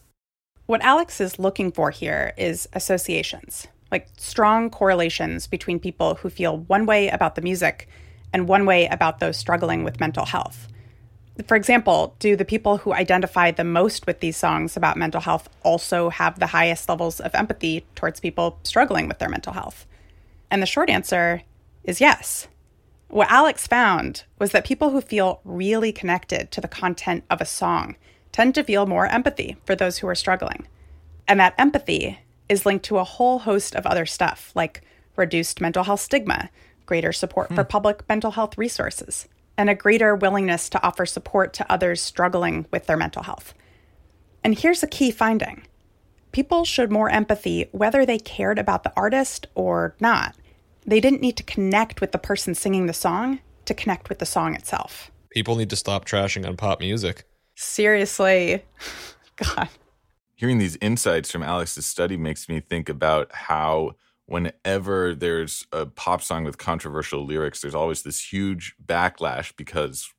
What 0.66 0.82
Alex 0.82 1.20
is 1.20 1.38
looking 1.38 1.72
for 1.72 1.90
here 1.90 2.34
is 2.36 2.68
associations, 2.74 3.66
like 3.90 4.08
strong 4.18 4.68
correlations 4.68 5.46
between 5.46 5.80
people 5.80 6.16
who 6.16 6.28
feel 6.28 6.58
one 6.58 6.84
way 6.84 7.08
about 7.08 7.34
the 7.34 7.40
music 7.40 7.88
and 8.34 8.46
one 8.46 8.66
way 8.66 8.86
about 8.86 9.20
those 9.20 9.38
struggling 9.38 9.84
with 9.84 10.00
mental 10.00 10.26
health. 10.26 10.68
For 11.46 11.56
example, 11.56 12.16
do 12.18 12.34
the 12.34 12.44
people 12.44 12.78
who 12.78 12.92
identify 12.92 13.50
the 13.50 13.64
most 13.64 14.06
with 14.06 14.20
these 14.20 14.36
songs 14.36 14.76
about 14.76 14.96
mental 14.96 15.20
health 15.20 15.48
also 15.62 16.08
have 16.08 16.38
the 16.38 16.48
highest 16.48 16.88
levels 16.88 17.20
of 17.20 17.34
empathy 17.34 17.86
towards 17.94 18.18
people 18.18 18.58
struggling 18.64 19.06
with 19.06 19.18
their 19.18 19.28
mental 19.28 19.52
health? 19.52 19.86
And 20.50 20.60
the 20.60 20.66
short 20.66 20.90
answer 20.90 21.42
is 21.84 22.00
yes. 22.00 22.48
What 23.08 23.30
Alex 23.30 23.66
found 23.66 24.24
was 24.38 24.52
that 24.52 24.66
people 24.66 24.90
who 24.90 25.00
feel 25.00 25.40
really 25.44 25.92
connected 25.92 26.50
to 26.50 26.60
the 26.60 26.68
content 26.68 27.24
of 27.30 27.40
a 27.40 27.46
song 27.46 27.96
tend 28.32 28.54
to 28.54 28.64
feel 28.64 28.86
more 28.86 29.06
empathy 29.06 29.56
for 29.64 29.74
those 29.74 29.98
who 29.98 30.08
are 30.08 30.14
struggling. 30.14 30.66
And 31.26 31.38
that 31.40 31.54
empathy 31.56 32.18
is 32.48 32.66
linked 32.66 32.84
to 32.86 32.98
a 32.98 33.04
whole 33.04 33.40
host 33.40 33.74
of 33.74 33.86
other 33.86 34.06
stuff, 34.06 34.52
like 34.54 34.82
reduced 35.16 35.60
mental 35.60 35.84
health 35.84 36.00
stigma, 36.00 36.50
greater 36.84 37.12
support 37.12 37.48
for 37.48 37.62
hmm. 37.62 37.68
public 37.68 38.08
mental 38.08 38.32
health 38.32 38.56
resources, 38.58 39.28
and 39.58 39.68
a 39.68 39.74
greater 39.74 40.14
willingness 40.14 40.70
to 40.70 40.82
offer 40.82 41.04
support 41.04 41.52
to 41.52 41.70
others 41.70 42.00
struggling 42.00 42.64
with 42.70 42.86
their 42.86 42.96
mental 42.96 43.24
health. 43.24 43.52
And 44.44 44.56
here's 44.56 44.82
a 44.82 44.86
key 44.86 45.10
finding 45.10 45.66
people 46.30 46.64
showed 46.64 46.90
more 46.90 47.10
empathy 47.10 47.68
whether 47.72 48.06
they 48.06 48.18
cared 48.18 48.58
about 48.58 48.84
the 48.84 48.92
artist 48.96 49.48
or 49.54 49.96
not. 49.98 50.36
They 50.86 51.00
didn't 51.00 51.20
need 51.20 51.36
to 51.38 51.42
connect 51.42 52.00
with 52.00 52.12
the 52.12 52.18
person 52.18 52.54
singing 52.54 52.86
the 52.86 52.92
song 52.92 53.40
to 53.64 53.74
connect 53.74 54.08
with 54.08 54.20
the 54.20 54.26
song 54.26 54.54
itself. 54.54 55.10
People 55.30 55.56
need 55.56 55.70
to 55.70 55.76
stop 55.76 56.04
trashing 56.04 56.46
on 56.46 56.56
pop 56.56 56.80
music. 56.80 57.24
Seriously. 57.56 58.64
God. 59.36 59.68
Hearing 60.36 60.58
these 60.58 60.78
insights 60.80 61.32
from 61.32 61.42
Alex's 61.42 61.84
study 61.84 62.16
makes 62.16 62.48
me 62.48 62.60
think 62.60 62.88
about 62.88 63.34
how 63.34 63.96
whenever 64.28 65.14
there's 65.14 65.66
a 65.72 65.86
pop 65.86 66.22
song 66.22 66.44
with 66.44 66.58
controversial 66.58 67.24
lyrics, 67.24 67.60
there's 67.60 67.74
always 67.74 68.02
this 68.02 68.32
huge 68.32 68.74
backlash 68.84 69.56
because 69.56 70.12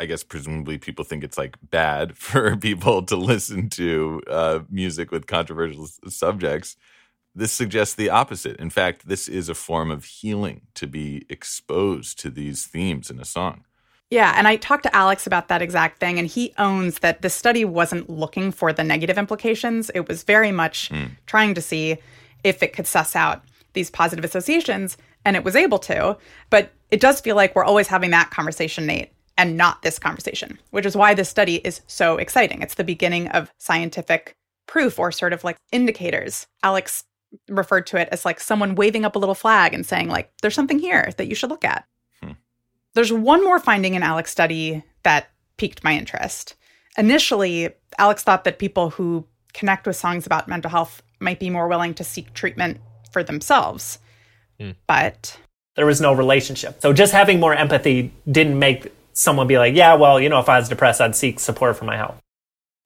I 0.00 0.06
guess 0.06 0.22
presumably 0.22 0.78
people 0.78 1.04
think 1.04 1.22
it's 1.22 1.36
like 1.36 1.56
bad 1.62 2.16
for 2.16 2.56
people 2.56 3.02
to 3.04 3.16
listen 3.16 3.68
to 3.70 4.22
uh, 4.28 4.60
music 4.70 5.10
with 5.10 5.26
controversial 5.26 5.84
s- 5.84 6.00
subjects. 6.08 6.76
This 7.34 7.52
suggests 7.52 7.94
the 7.94 8.10
opposite. 8.10 8.56
In 8.56 8.70
fact, 8.70 9.06
this 9.06 9.28
is 9.28 9.48
a 9.48 9.54
form 9.54 9.90
of 9.90 10.04
healing 10.04 10.62
to 10.74 10.86
be 10.86 11.24
exposed 11.28 12.18
to 12.20 12.30
these 12.30 12.66
themes 12.66 13.10
in 13.10 13.20
a 13.20 13.24
song. 13.24 13.64
Yeah, 14.10 14.34
and 14.36 14.46
I 14.46 14.56
talked 14.56 14.82
to 14.82 14.94
Alex 14.94 15.26
about 15.26 15.48
that 15.48 15.62
exact 15.62 15.98
thing, 15.98 16.18
and 16.18 16.28
he 16.28 16.52
owns 16.58 16.98
that 16.98 17.22
the 17.22 17.30
study 17.30 17.64
wasn't 17.64 18.10
looking 18.10 18.52
for 18.52 18.70
the 18.70 18.84
negative 18.84 19.16
implications. 19.16 19.90
It 19.94 20.06
was 20.06 20.22
very 20.22 20.52
much 20.52 20.90
trying 21.24 21.54
to 21.54 21.62
see 21.62 21.96
if 22.44 22.62
it 22.62 22.72
could 22.72 22.86
suss 22.86 23.16
out 23.16 23.44
these 23.72 23.90
positive 23.90 24.24
associations, 24.24 24.96
and 25.24 25.36
it 25.36 25.44
was 25.44 25.56
able 25.56 25.78
to. 25.78 26.16
But 26.50 26.72
it 26.90 27.00
does 27.00 27.20
feel 27.20 27.36
like 27.36 27.54
we're 27.54 27.64
always 27.64 27.88
having 27.88 28.10
that 28.10 28.30
conversation, 28.30 28.86
Nate, 28.86 29.12
and 29.38 29.56
not 29.56 29.82
this 29.82 29.98
conversation, 29.98 30.58
which 30.70 30.86
is 30.86 30.96
why 30.96 31.14
this 31.14 31.28
study 31.28 31.56
is 31.56 31.80
so 31.86 32.16
exciting. 32.18 32.60
It's 32.60 32.74
the 32.74 32.84
beginning 32.84 33.28
of 33.28 33.50
scientific 33.58 34.36
proof 34.66 34.98
or 34.98 35.10
sort 35.10 35.32
of 35.32 35.44
like 35.44 35.56
indicators. 35.70 36.46
Alex 36.62 37.04
referred 37.48 37.86
to 37.86 37.96
it 37.96 38.08
as 38.12 38.24
like 38.24 38.40
someone 38.40 38.74
waving 38.74 39.04
up 39.04 39.16
a 39.16 39.18
little 39.18 39.34
flag 39.34 39.72
and 39.72 39.86
saying, 39.86 40.08
like, 40.08 40.30
there's 40.42 40.54
something 40.54 40.78
here 40.78 41.10
that 41.16 41.28
you 41.28 41.34
should 41.34 41.50
look 41.50 41.64
at. 41.64 41.86
Hmm. 42.22 42.32
There's 42.94 43.12
one 43.12 43.42
more 43.42 43.58
finding 43.58 43.94
in 43.94 44.02
Alex's 44.02 44.32
study 44.32 44.84
that 45.02 45.30
piqued 45.56 45.82
my 45.82 45.96
interest. 45.96 46.56
Initially, 46.98 47.70
Alex 47.98 48.22
thought 48.22 48.44
that 48.44 48.58
people 48.58 48.90
who 48.90 49.26
connect 49.54 49.86
with 49.86 49.96
songs 49.96 50.26
about 50.26 50.48
mental 50.48 50.70
health 50.70 51.02
might 51.22 51.38
be 51.40 51.50
more 51.50 51.68
willing 51.68 51.94
to 51.94 52.04
seek 52.04 52.32
treatment 52.34 52.78
for 53.10 53.22
themselves. 53.22 53.98
Hmm. 54.60 54.70
But 54.86 55.38
There 55.76 55.86
was 55.86 56.00
no 56.00 56.12
relationship. 56.12 56.80
So 56.82 56.92
just 56.92 57.12
having 57.12 57.40
more 57.40 57.54
empathy 57.54 58.12
didn't 58.30 58.58
make 58.58 58.92
someone 59.14 59.46
be 59.46 59.58
like, 59.58 59.74
yeah, 59.74 59.94
well, 59.94 60.20
you 60.20 60.28
know, 60.28 60.38
if 60.40 60.48
I 60.48 60.58
was 60.58 60.68
depressed, 60.68 61.00
I'd 61.00 61.16
seek 61.16 61.38
support 61.40 61.76
for 61.76 61.84
my 61.84 61.96
health. 61.96 62.18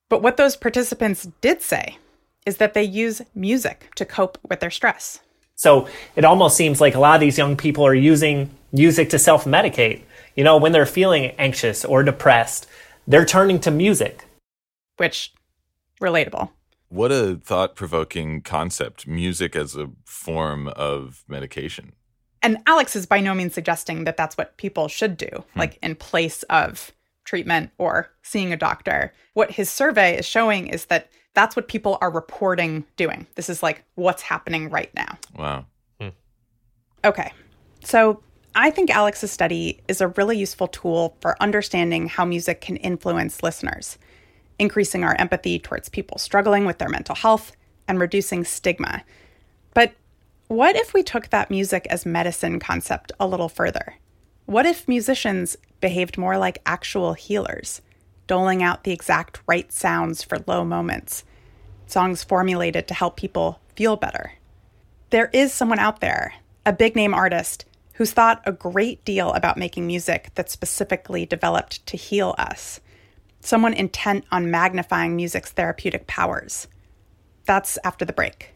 but 0.09 0.23
what 0.23 0.37
those 0.37 0.57
participants 0.57 1.29
did 1.41 1.63
say 1.63 1.99
is 2.45 2.59
that 2.59 2.75
they 2.75 2.83
use 2.85 3.23
music 3.35 3.89
to 3.97 4.05
cope 4.05 4.39
with 4.49 4.61
their 4.61 4.71
stress. 4.71 5.19
So 5.57 5.89
it 6.15 6.25
almost 6.25 6.57
seems 6.57 6.81
like 6.81 6.95
a 6.95 7.01
lot 7.01 7.15
of 7.17 7.21
these 7.21 7.39
young 7.39 7.57
people 7.57 7.85
are 7.85 7.95
using 7.95 8.51
music 8.73 9.11
to 9.11 9.19
self 9.19 9.45
medicate. 9.47 10.03
You 10.37 10.45
know, 10.45 10.57
when 10.59 10.73
they're 10.73 10.87
feeling 10.87 11.33
anxious 11.39 11.85
or 11.85 12.03
depressed, 12.05 12.69
they're 13.09 13.25
turning 13.25 13.59
to 13.61 13.71
music. 13.71 14.25
Which, 14.99 15.33
relatable. 16.01 16.51
What 16.97 17.13
a 17.13 17.39
thought 17.45 17.77
provoking 17.77 18.41
concept 18.41 19.07
music 19.07 19.55
as 19.55 19.77
a 19.77 19.91
form 20.07 20.69
of 20.69 21.25
medication. 21.29 21.93
And 22.41 22.57
Alex 22.67 22.97
is 22.97 23.05
by 23.05 23.21
no 23.21 23.35
means 23.35 23.53
suggesting 23.53 24.05
that 24.05 24.17
that's 24.17 24.39
what 24.39 24.57
people 24.57 24.89
should 24.89 25.19
do, 25.19 25.29
hmm. 25.29 25.59
like 25.59 25.79
in 25.83 25.95
place 25.95 26.43
of 26.45 26.93
treatment 27.25 27.71
or 27.77 28.11
seeing 28.23 28.51
a 28.51 28.57
doctor. 28.57 29.13
What 29.35 29.51
his 29.51 29.69
survey 29.69 30.17
is 30.17 30.25
showing 30.25 30.69
is 30.69 30.87
that 30.87 31.11
that's 31.35 31.55
what 31.55 31.69
people 31.69 31.99
are 32.01 32.11
reporting 32.11 32.83
doing. 32.97 33.27
This 33.35 33.51
is 33.51 33.63
like 33.63 33.85
what's 33.97 34.23
happening 34.23 34.71
right 34.71 34.91
now. 34.95 35.19
Wow. 35.37 35.67
Hmm. 36.01 36.09
Okay. 37.05 37.31
So 37.85 38.23
I 38.55 38.71
think 38.71 38.89
Alex's 38.89 39.31
study 39.31 39.83
is 39.87 40.01
a 40.01 40.09
really 40.09 40.39
useful 40.39 40.69
tool 40.69 41.15
for 41.21 41.37
understanding 41.43 42.09
how 42.09 42.25
music 42.25 42.63
can 42.63 42.77
influence 42.77 43.43
listeners, 43.43 43.99
increasing 44.59 45.05
our 45.05 45.15
empathy 45.19 45.59
towards 45.59 45.89
people 45.89 46.19
struggling 46.19 46.65
with 46.65 46.79
their 46.79 46.89
mental 46.89 47.15
health 47.15 47.53
and 47.89 48.01
reducing 48.01 48.45
stigma. 48.45 49.05
But 49.75 49.93
what 50.49 50.77
if 50.77 50.95
we 50.95 51.03
took 51.03 51.31
that 51.31 51.51
music 51.51 51.87
as 51.91 52.07
medicine 52.07 52.59
concept 52.59 53.13
a 53.19 53.27
little 53.27 53.49
further? 53.49 53.97
What 54.47 54.67
if 54.67 54.87
musicians 54.87 55.57
behaved 55.81 56.17
more 56.17 56.39
like 56.39 56.63
actual 56.65 57.15
healers, 57.15 57.83
doling 58.27 58.63
out 58.63 58.85
the 58.85 58.93
exact 58.93 59.41
right 59.47 59.71
sounds 59.73 60.23
for 60.23 60.39
low 60.47 60.65
moments, 60.65 61.25
songs 61.87 62.23
formulated 62.23 62.87
to 62.89 62.95
help 62.95 63.17
people 63.17 63.61
feel 63.75 63.97
better? 63.97 64.33
There 65.11 65.31
is 65.33 65.53
someone 65.53 65.79
out 65.79 66.01
there, 66.01 66.35
a 66.65 66.73
big 66.73 66.97
name 66.97 67.15
artist, 67.15 67.65
who's 67.95 68.13
thought 68.13 68.43
a 68.45 68.53
great 68.53 69.05
deal 69.05 69.33
about 69.33 69.57
making 69.57 69.87
music 69.87 70.31
that's 70.35 70.53
specifically 70.53 71.27
developed 71.27 71.85
to 71.87 71.97
heal 71.97 72.35
us. 72.39 72.81
Someone 73.47 73.75
intent 73.75 74.25
on 74.33 74.51
magnifying 74.51 75.15
music's 75.15 75.53
therapeutic 75.53 76.09
powers. 76.09 76.67
That's 77.45 77.79
after 77.85 78.05
the 78.05 78.13
break. 78.13 78.56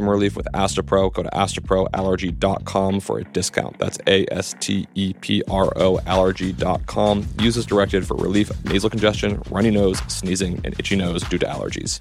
symptom 0.01 0.09
relief 0.09 0.35
with 0.35 0.47
Astepro. 0.53 1.13
Go 1.13 1.23
to 1.23 1.29
asteproallergy.com 1.29 2.99
for 2.99 3.19
a 3.19 3.23
discount. 3.23 3.77
That's 3.77 3.97
A 4.07 4.25
S 4.31 4.55
T 4.59 4.87
E 4.95 5.13
P 5.13 5.43
R 5.49 5.71
O 5.75 5.99
allergy.com. 6.05 7.27
Use 7.39 7.57
as 7.57 7.65
directed 7.65 8.05
for 8.07 8.17
relief 8.17 8.49
of 8.49 8.65
nasal 8.65 8.89
congestion, 8.89 9.41
runny 9.49 9.71
nose, 9.71 9.99
sneezing, 10.07 10.61
and 10.63 10.77
itchy 10.79 10.95
nose 10.95 11.23
due 11.23 11.37
to 11.37 11.45
allergies. 11.45 11.99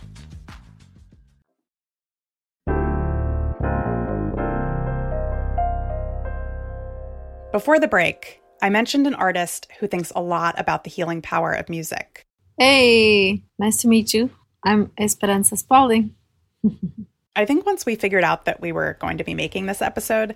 Before 7.52 7.80
the 7.80 7.88
break, 7.88 8.40
I 8.62 8.70
mentioned 8.70 9.08
an 9.08 9.14
artist 9.14 9.66
who 9.80 9.88
thinks 9.88 10.12
a 10.14 10.22
lot 10.22 10.54
about 10.58 10.84
the 10.84 10.90
healing 10.90 11.20
power 11.20 11.52
of 11.52 11.68
music. 11.68 12.24
Hey, 12.56 13.42
nice 13.58 13.78
to 13.78 13.88
meet 13.88 14.14
you. 14.14 14.30
I'm 14.64 14.92
Esperanza 14.96 15.56
Spalding. 15.56 16.14
I 17.36 17.44
think 17.44 17.64
once 17.64 17.86
we 17.86 17.94
figured 17.94 18.24
out 18.24 18.44
that 18.44 18.60
we 18.60 18.72
were 18.72 18.96
going 19.00 19.18
to 19.18 19.24
be 19.24 19.34
making 19.34 19.66
this 19.66 19.80
episode, 19.80 20.34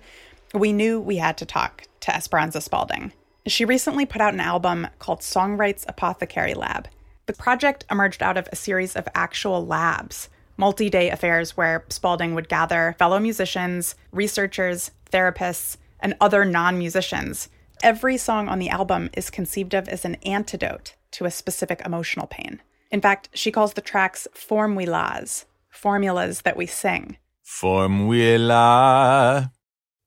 we 0.53 0.71
knew 0.71 0.99
we 0.99 1.17
had 1.17 1.37
to 1.37 1.45
talk 1.45 1.83
to 2.01 2.15
Esperanza 2.15 2.61
Spalding. 2.61 3.11
She 3.47 3.65
recently 3.65 4.05
put 4.05 4.21
out 4.21 4.33
an 4.33 4.39
album 4.39 4.87
called 4.99 5.19
Songwrights 5.19 5.85
Apothecary 5.87 6.53
Lab. 6.53 6.87
The 7.25 7.33
project 7.33 7.83
emerged 7.91 8.23
out 8.23 8.37
of 8.37 8.47
a 8.51 8.55
series 8.55 8.95
of 8.95 9.07
actual 9.13 9.65
labs, 9.65 10.29
multi 10.57 10.89
day 10.89 11.09
affairs 11.09 11.57
where 11.57 11.83
Spalding 11.89 12.33
would 12.33 12.47
gather 12.47 12.95
fellow 12.97 13.19
musicians, 13.19 13.95
researchers, 14.11 14.91
therapists, 15.11 15.77
and 15.99 16.15
other 16.21 16.45
non 16.45 16.77
musicians. 16.77 17.49
Every 17.83 18.15
song 18.15 18.47
on 18.47 18.59
the 18.59 18.69
album 18.69 19.09
is 19.13 19.29
conceived 19.29 19.73
of 19.73 19.89
as 19.89 20.05
an 20.05 20.15
antidote 20.25 20.95
to 21.11 21.25
a 21.25 21.31
specific 21.31 21.81
emotional 21.85 22.27
pain. 22.27 22.61
In 22.89 23.01
fact, 23.01 23.29
she 23.33 23.51
calls 23.51 23.73
the 23.73 23.81
tracks 23.81 24.27
formulas, 24.33 25.45
formulas 25.75 26.41
that 26.41 26.57
we 26.57 26.65
sing. 26.65 27.17
Formula. 27.43 28.53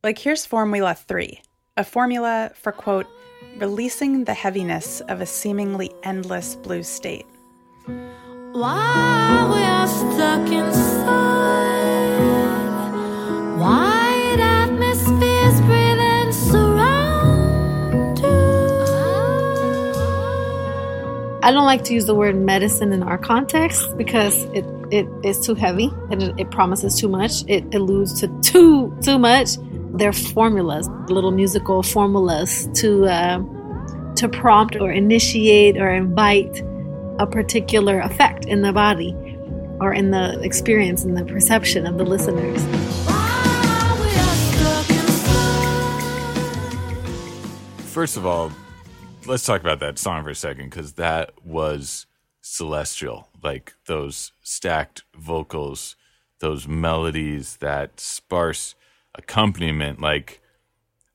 Like 0.02 0.18
here's 0.18 0.46
Formula 0.46 0.94
3, 0.94 1.40
a 1.76 1.84
formula 1.84 2.50
for, 2.54 2.72
quote, 2.72 3.06
releasing 3.58 4.24
the 4.24 4.34
heaviness 4.34 5.00
of 5.02 5.20
a 5.20 5.26
seemingly 5.26 5.92
endless 6.02 6.54
blue 6.56 6.82
state. 6.82 7.26
Why 8.52 9.48
we 9.52 9.62
are 9.62 9.86
stuck 9.86 10.50
inside? 10.52 11.37
I 21.48 21.50
don't 21.50 21.64
like 21.64 21.82
to 21.84 21.94
use 21.94 22.04
the 22.04 22.14
word 22.14 22.36
medicine 22.36 22.92
in 22.92 23.02
our 23.02 23.16
context 23.16 23.96
because 23.96 24.44
it, 24.52 24.66
it 24.90 25.08
is 25.24 25.40
too 25.40 25.54
heavy 25.54 25.90
and 26.10 26.22
it, 26.22 26.34
it 26.40 26.50
promises 26.50 27.00
too 27.00 27.08
much. 27.08 27.42
It 27.48 27.74
alludes 27.74 28.20
to 28.20 28.28
too 28.42 28.94
too 29.00 29.18
much. 29.18 29.56
They're 29.94 30.12
formulas, 30.12 30.90
little 31.08 31.30
musical 31.30 31.82
formulas 31.82 32.68
to 32.74 33.06
uh, 33.06 33.38
to 34.16 34.28
prompt 34.28 34.76
or 34.76 34.92
initiate 34.92 35.78
or 35.78 35.88
invite 35.88 36.62
a 37.18 37.26
particular 37.26 37.98
effect 38.00 38.44
in 38.44 38.60
the 38.60 38.74
body 38.74 39.16
or 39.80 39.94
in 39.94 40.10
the 40.10 40.38
experience 40.42 41.02
and 41.02 41.16
the 41.16 41.24
perception 41.24 41.86
of 41.86 41.96
the 41.96 42.04
listeners. 42.04 42.62
First 47.86 48.18
of 48.18 48.26
all, 48.26 48.52
let's 49.28 49.44
talk 49.44 49.60
about 49.60 49.80
that 49.80 49.98
song 49.98 50.24
for 50.24 50.30
a 50.30 50.34
second 50.34 50.70
because 50.70 50.94
that 50.94 51.32
was 51.44 52.06
celestial. 52.40 53.28
Like 53.42 53.74
those 53.86 54.32
stacked 54.42 55.04
vocals, 55.14 55.96
those 56.40 56.66
melodies, 56.66 57.58
that 57.58 58.00
sparse 58.00 58.74
accompaniment. 59.14 60.00
Like, 60.00 60.40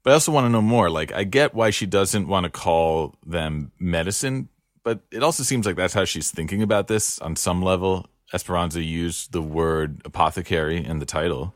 but 0.03 0.11
I 0.11 0.13
also 0.13 0.31
want 0.31 0.45
to 0.45 0.49
know 0.49 0.61
more. 0.61 0.89
Like, 0.89 1.13
I 1.13 1.23
get 1.23 1.53
why 1.53 1.69
she 1.69 1.85
doesn't 1.85 2.27
want 2.27 2.43
to 2.43 2.49
call 2.49 3.15
them 3.25 3.71
medicine, 3.79 4.49
but 4.83 4.99
it 5.11 5.23
also 5.23 5.43
seems 5.43 5.65
like 5.65 5.77
that's 5.77 5.93
how 5.93 6.05
she's 6.05 6.29
thinking 6.29 6.61
about 6.61 6.87
this 6.87 7.19
on 7.19 7.35
some 7.35 7.61
level. 7.61 8.07
Esperanza 8.33 8.81
used 8.81 9.31
the 9.31 9.41
word 9.41 10.01
apothecary 10.05 10.83
in 10.83 10.99
the 10.99 11.05
title. 11.05 11.53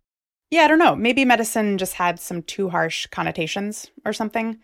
Yeah, 0.50 0.64
I 0.64 0.68
don't 0.70 0.80
know. 0.80 0.96
Maybe 0.96 1.26
medicine 1.26 1.78
just 1.78 1.94
had 1.94 2.20
some 2.20 2.42
too 2.42 2.70
harsh 2.70 3.08
connotations 3.08 3.92
or 4.06 4.14
something. 4.14 4.60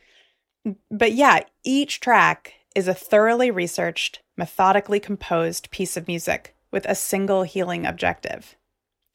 But 0.89 1.13
yeah, 1.13 1.41
each 1.63 1.99
track 1.99 2.53
is 2.75 2.87
a 2.87 2.93
thoroughly 2.93 3.51
researched, 3.51 4.21
methodically 4.37 4.99
composed 4.99 5.71
piece 5.71 5.97
of 5.97 6.07
music 6.07 6.55
with 6.71 6.85
a 6.85 6.95
single 6.95 7.43
healing 7.43 7.85
objective. 7.85 8.55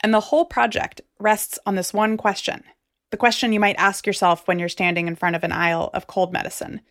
And 0.02 0.14
the 0.14 0.20
whole 0.20 0.44
project 0.44 1.00
rests 1.18 1.58
on 1.66 1.74
this 1.74 1.92
one 1.92 2.16
question 2.16 2.64
the 3.10 3.16
question 3.16 3.54
you 3.54 3.60
might 3.60 3.76
ask 3.76 4.06
yourself 4.06 4.46
when 4.46 4.58
you're 4.58 4.68
standing 4.68 5.08
in 5.08 5.16
front 5.16 5.34
of 5.34 5.42
an 5.42 5.52
aisle 5.52 5.90
of 5.94 6.06
cold 6.06 6.32
medicine 6.32 6.82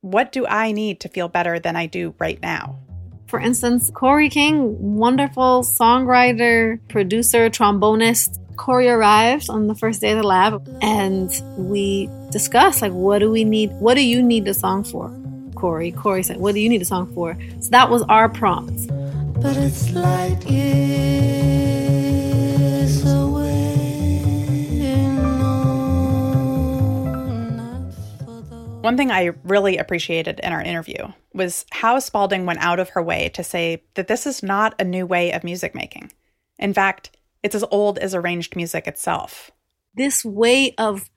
What 0.00 0.32
do 0.32 0.46
I 0.46 0.72
need 0.72 1.00
to 1.00 1.08
feel 1.08 1.28
better 1.28 1.58
than 1.58 1.76
I 1.76 1.86
do 1.86 2.14
right 2.18 2.40
now? 2.40 2.78
For 3.26 3.38
instance, 3.38 3.90
Corey 3.94 4.28
King, 4.28 4.96
wonderful 4.96 5.62
songwriter, 5.62 6.80
producer, 6.88 7.48
trombonist. 7.48 8.38
Corey 8.56 8.88
arrived 8.88 9.48
on 9.48 9.68
the 9.68 9.74
first 9.74 10.00
day 10.00 10.12
of 10.12 10.18
the 10.18 10.26
lab 10.26 10.68
and 10.82 11.30
we 11.56 12.08
discussed 12.32 12.82
like 12.82 12.92
what 12.92 13.20
do 13.20 13.30
we 13.30 13.44
need 13.44 13.70
what 13.74 13.94
do 13.94 14.04
you 14.04 14.22
need 14.22 14.44
the 14.44 14.54
song 14.54 14.82
for? 14.84 15.10
Corey. 15.54 15.92
Corey 15.92 16.24
said, 16.24 16.38
What 16.38 16.54
do 16.54 16.60
you 16.60 16.68
need 16.68 16.82
a 16.82 16.84
song 16.84 17.12
for? 17.14 17.38
So 17.60 17.70
that 17.70 17.88
was 17.88 18.02
our 18.08 18.28
prompt. 18.28 18.88
But 19.40 19.56
it's 19.56 19.92
light 19.92 20.44
years 20.44 21.02
One 28.82 28.96
thing 28.96 29.12
I 29.12 29.30
really 29.44 29.76
appreciated 29.76 30.40
in 30.40 30.52
our 30.52 30.60
interview 30.60 31.12
was 31.32 31.64
how 31.70 32.00
Spalding 32.00 32.46
went 32.46 32.58
out 32.58 32.80
of 32.80 32.88
her 32.90 33.02
way 33.02 33.28
to 33.28 33.44
say 33.44 33.84
that 33.94 34.08
this 34.08 34.26
is 34.26 34.42
not 34.42 34.74
a 34.80 34.84
new 34.84 35.06
way 35.06 35.30
of 35.30 35.44
music 35.44 35.72
making. 35.72 36.10
In 36.58 36.74
fact, 36.74 37.16
it's 37.44 37.54
as 37.54 37.64
old 37.70 37.98
as 37.98 38.12
arranged 38.12 38.56
music 38.56 38.88
itself. 38.88 39.52
This 39.94 40.24
way 40.24 40.74
of 40.78 41.08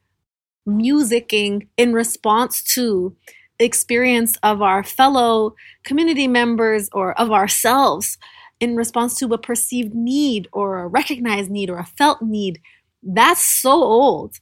musicking 0.68 1.68
in 1.78 1.94
response 1.94 2.62
to 2.76 3.16
the 3.60 3.66
experience 3.66 4.38
of 4.44 4.62
our 4.62 4.84
fellow 4.84 5.56
community 5.84 6.28
members 6.28 6.90
or 6.92 7.18
of 7.20 7.32
ourselves 7.32 8.18
in 8.60 8.76
response 8.76 9.18
to 9.20 9.34
a 9.34 9.38
perceived 9.38 9.94
need 9.94 10.48
or 10.52 10.80
a 10.80 10.88
recognized 10.88 11.50
need 11.50 11.70
or 11.70 11.78
a 11.78 11.86
felt 11.86 12.22
need. 12.22 12.60
That's 13.04 13.42
so 13.42 13.72
old. 13.72 14.36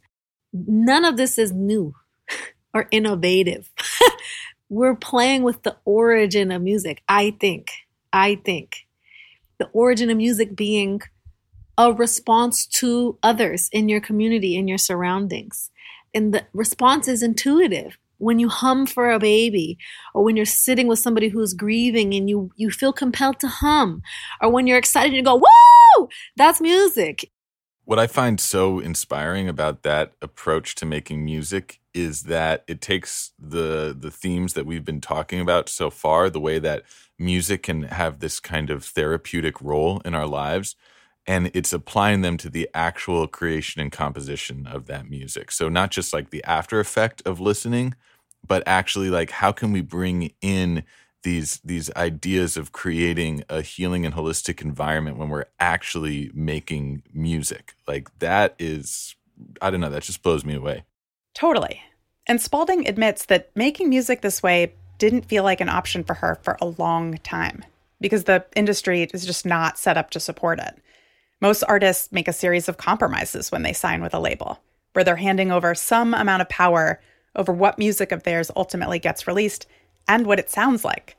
None 0.53 1.05
of 1.05 1.17
this 1.17 1.37
is 1.37 1.51
new 1.51 1.93
or 2.73 2.87
innovative. 2.91 3.69
We're 4.69 4.95
playing 4.95 5.43
with 5.43 5.63
the 5.63 5.77
origin 5.85 6.51
of 6.51 6.61
music, 6.61 7.03
I 7.07 7.35
think. 7.39 7.71
I 8.11 8.35
think. 8.35 8.87
The 9.59 9.67
origin 9.73 10.09
of 10.09 10.17
music 10.17 10.55
being 10.55 11.01
a 11.77 11.91
response 11.91 12.65
to 12.67 13.17
others 13.23 13.69
in 13.71 13.89
your 13.89 14.01
community, 14.01 14.55
in 14.55 14.67
your 14.67 14.77
surroundings. 14.77 15.71
And 16.13 16.33
the 16.33 16.45
response 16.53 17.07
is 17.07 17.23
intuitive. 17.23 17.97
When 18.19 18.39
you 18.39 18.47
hum 18.47 18.85
for 18.85 19.11
a 19.11 19.19
baby, 19.19 19.77
or 20.13 20.23
when 20.23 20.37
you're 20.37 20.45
sitting 20.45 20.87
with 20.87 20.99
somebody 20.99 21.27
who's 21.27 21.53
grieving 21.53 22.13
and 22.13 22.29
you, 22.29 22.51
you 22.55 22.69
feel 22.71 22.93
compelled 22.93 23.39
to 23.41 23.47
hum, 23.47 24.01
or 24.41 24.49
when 24.49 24.65
you're 24.65 24.77
excited 24.77 25.09
and 25.09 25.17
you 25.17 25.23
go, 25.23 25.35
woo, 25.35 26.07
that's 26.37 26.61
music. 26.61 27.29
What 27.85 27.99
I 27.99 28.07
find 28.07 28.39
so 28.39 28.79
inspiring 28.79 29.49
about 29.49 29.83
that 29.83 30.13
approach 30.21 30.75
to 30.75 30.85
making 30.85 31.25
music 31.25 31.81
is 31.93 32.23
that 32.23 32.63
it 32.65 32.79
takes 32.79 33.33
the 33.37 33.95
the 33.97 34.09
themes 34.09 34.53
that 34.53 34.65
we've 34.65 34.85
been 34.85 35.01
talking 35.01 35.41
about 35.41 35.67
so 35.67 35.89
far, 35.89 36.29
the 36.29 36.39
way 36.39 36.59
that 36.59 36.83
music 37.19 37.63
can 37.63 37.83
have 37.83 38.19
this 38.19 38.39
kind 38.39 38.69
of 38.69 38.85
therapeutic 38.85 39.61
role 39.61 40.01
in 40.05 40.15
our 40.15 40.27
lives, 40.27 40.77
and 41.25 41.51
it's 41.53 41.73
applying 41.73 42.21
them 42.21 42.37
to 42.37 42.49
the 42.49 42.69
actual 42.73 43.27
creation 43.27 43.81
and 43.81 43.91
composition 43.91 44.67
of 44.67 44.87
that 44.87 45.09
music. 45.09 45.51
So 45.51 45.69
not 45.69 45.91
just 45.91 46.13
like 46.13 46.29
the 46.29 46.43
after 46.43 46.79
effect 46.79 47.21
of 47.25 47.39
listening, 47.39 47.95
but 48.45 48.63
actually 48.65 49.09
like 49.09 49.31
how 49.31 49.51
can 49.51 49.71
we 49.71 49.81
bring 49.81 50.33
in 50.41 50.83
these 51.23 51.61
these 51.63 51.89
ideas 51.95 52.57
of 52.57 52.73
creating 52.73 53.43
a 53.47 53.61
healing 53.61 54.05
and 54.05 54.13
holistic 54.13 54.61
environment 54.61 55.17
when 55.17 55.29
we're 55.29 55.45
actually 55.57 56.29
making 56.33 57.01
music 57.13 57.75
like 57.87 58.09
that 58.19 58.53
is 58.59 59.15
i 59.61 59.69
don't 59.69 59.79
know 59.79 59.89
that 59.89 60.03
just 60.03 60.21
blows 60.21 60.43
me 60.43 60.53
away 60.53 60.83
Totally. 61.33 61.81
And 62.27 62.39
Spalding 62.39 62.87
admits 62.87 63.25
that 63.25 63.49
making 63.55 63.89
music 63.89 64.21
this 64.21 64.41
way 64.41 64.73
didn't 64.97 65.25
feel 65.25 65.43
like 65.43 65.61
an 65.61 65.69
option 65.69 66.03
for 66.03 66.13
her 66.15 66.39
for 66.41 66.57
a 66.61 66.67
long 66.67 67.17
time 67.17 67.65
because 67.99 68.25
the 68.25 68.45
industry 68.55 69.03
is 69.13 69.25
just 69.25 69.45
not 69.45 69.77
set 69.77 69.97
up 69.97 70.11
to 70.11 70.19
support 70.19 70.59
it. 70.59 70.77
Most 71.43 71.61
artists 71.67 72.09
make 72.09 72.29
a 72.29 72.33
series 72.33 72.69
of 72.69 72.77
compromises 72.77 73.51
when 73.51 73.63
they 73.63 73.73
sign 73.73 74.01
with 74.01 74.13
a 74.13 74.19
label, 74.19 74.61
where 74.93 75.03
they're 75.03 75.17
handing 75.17 75.51
over 75.51 75.75
some 75.75 76.13
amount 76.13 76.41
of 76.41 76.47
power 76.47 77.01
over 77.35 77.51
what 77.51 77.77
music 77.77 78.13
of 78.13 78.23
theirs 78.23 78.49
ultimately 78.55 78.97
gets 78.97 79.27
released 79.27 79.67
and 80.07 80.25
what 80.25 80.39
it 80.39 80.49
sounds 80.49 80.85
like. 80.85 81.17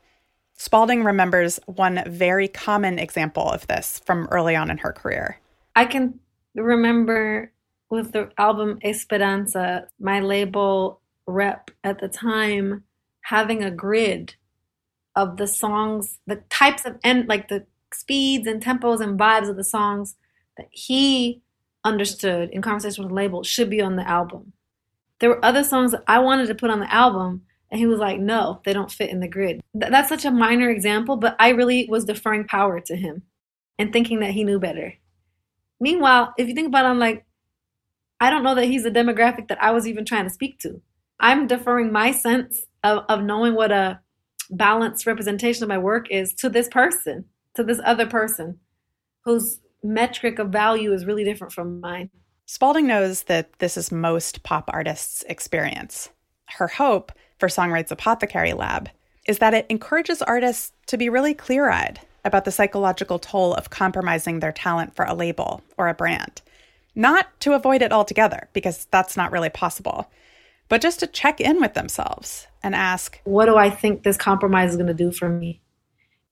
Spalding 0.57 1.03
remembers 1.03 1.59
one 1.67 2.01
very 2.07 2.47
common 2.47 2.97
example 2.97 3.47
of 3.47 3.67
this 3.67 4.01
from 4.03 4.27
early 4.31 4.55
on 4.55 4.71
in 4.71 4.79
her 4.79 4.91
career. 4.91 5.39
I 5.75 5.85
can 5.85 6.19
remember 6.55 7.51
with 7.91 8.11
the 8.11 8.31
album 8.39 8.79
Esperanza, 8.83 9.89
my 9.99 10.21
label 10.21 11.01
rep 11.27 11.69
at 11.83 11.99
the 11.99 12.07
time 12.07 12.83
having 13.21 13.63
a 13.63 13.69
grid 13.69 14.33
of 15.15 15.37
the 15.37 15.47
songs, 15.47 16.17
the 16.25 16.37
types 16.49 16.83
of 16.83 16.97
and 17.03 17.27
like 17.27 17.47
the 17.47 17.67
speeds 17.95 18.47
and 18.47 18.63
tempos 18.63 19.01
and 19.01 19.19
vibes 19.19 19.49
of 19.49 19.55
the 19.55 19.63
songs 19.63 20.15
that 20.57 20.67
he 20.71 21.41
understood 21.83 22.49
in 22.51 22.61
conversation 22.61 23.03
with 23.03 23.09
the 23.09 23.15
label 23.15 23.43
should 23.43 23.69
be 23.69 23.81
on 23.81 23.95
the 23.95 24.07
album. 24.07 24.53
There 25.19 25.29
were 25.29 25.45
other 25.45 25.63
songs 25.63 25.91
that 25.91 26.03
I 26.07 26.19
wanted 26.19 26.47
to 26.47 26.55
put 26.55 26.69
on 26.69 26.79
the 26.79 26.93
album, 26.93 27.43
and 27.71 27.79
he 27.79 27.85
was 27.85 27.99
like, 27.99 28.19
no, 28.19 28.61
they 28.65 28.73
don't 28.73 28.91
fit 28.91 29.09
in 29.09 29.19
the 29.19 29.27
grid. 29.27 29.61
Th- 29.79 29.91
that's 29.91 30.09
such 30.09 30.25
a 30.25 30.31
minor 30.31 30.69
example, 30.69 31.15
but 31.15 31.35
I 31.39 31.49
really 31.49 31.87
was 31.89 32.05
deferring 32.05 32.47
power 32.47 32.79
to 32.81 32.95
him 32.95 33.23
and 33.77 33.91
thinking 33.91 34.19
that 34.19 34.31
he 34.31 34.43
knew 34.43 34.59
better. 34.59 34.93
Meanwhile, 35.79 36.33
if 36.37 36.47
you 36.47 36.53
think 36.53 36.67
about 36.67 36.85
it, 36.85 36.89
I'm 36.89 36.99
like, 36.99 37.25
I 38.19 38.29
don't 38.29 38.43
know 38.43 38.55
that 38.55 38.65
he's 38.65 38.85
a 38.85 38.91
demographic 38.91 39.47
that 39.49 39.61
I 39.61 39.71
was 39.71 39.87
even 39.87 40.05
trying 40.05 40.23
to 40.23 40.29
speak 40.29 40.59
to. 40.59 40.81
I'm 41.19 41.47
deferring 41.47 41.91
my 41.91 42.11
sense 42.11 42.65
of, 42.83 43.03
of 43.09 43.23
knowing 43.23 43.55
what 43.55 43.71
a 43.71 43.99
balanced 44.49 45.05
representation 45.05 45.63
of 45.63 45.69
my 45.69 45.77
work 45.77 46.09
is 46.11 46.33
to 46.35 46.49
this 46.49 46.67
person, 46.67 47.25
to 47.55 47.63
this 47.63 47.79
other 47.85 48.05
person 48.05 48.59
whose 49.23 49.61
metric 49.83 50.39
of 50.39 50.49
value 50.49 50.93
is 50.93 51.05
really 51.05 51.23
different 51.23 51.53
from 51.53 51.79
mine. 51.79 52.09
Spalding 52.45 52.87
knows 52.87 53.23
that 53.23 53.57
this 53.59 53.75
is 53.75 53.91
most 53.91 54.43
pop 54.43 54.69
artists' 54.71 55.23
experience. 55.27 56.09
Her 56.57 56.67
hope 56.67 57.11
for 57.39 57.47
Songwrights 57.47 57.91
Apothecary 57.91 58.53
Lab 58.53 58.89
is 59.27 59.39
that 59.39 59.53
it 59.53 59.65
encourages 59.69 60.21
artists 60.21 60.71
to 60.87 60.97
be 60.97 61.09
really 61.09 61.33
clear 61.33 61.69
eyed 61.69 61.99
about 62.23 62.45
the 62.45 62.51
psychological 62.51 63.19
toll 63.19 63.53
of 63.53 63.69
compromising 63.69 64.39
their 64.39 64.51
talent 64.51 64.95
for 64.95 65.05
a 65.05 65.13
label 65.13 65.63
or 65.77 65.87
a 65.87 65.93
brand. 65.93 66.41
Not 66.93 67.27
to 67.41 67.53
avoid 67.53 67.81
it 67.81 67.91
altogether, 67.91 68.47
because 68.53 68.85
that's 68.91 69.17
not 69.17 69.31
really 69.31 69.49
possible, 69.49 70.09
but 70.69 70.81
just 70.81 70.99
to 71.01 71.07
check 71.07 71.41
in 71.41 71.59
with 71.59 71.73
themselves 71.73 72.47
and 72.63 72.73
ask, 72.73 73.19
What 73.23 73.45
do 73.45 73.57
I 73.57 73.69
think 73.69 74.03
this 74.03 74.17
compromise 74.17 74.71
is 74.71 74.77
going 74.77 74.87
to 74.87 74.93
do 74.93 75.11
for 75.11 75.29
me? 75.29 75.61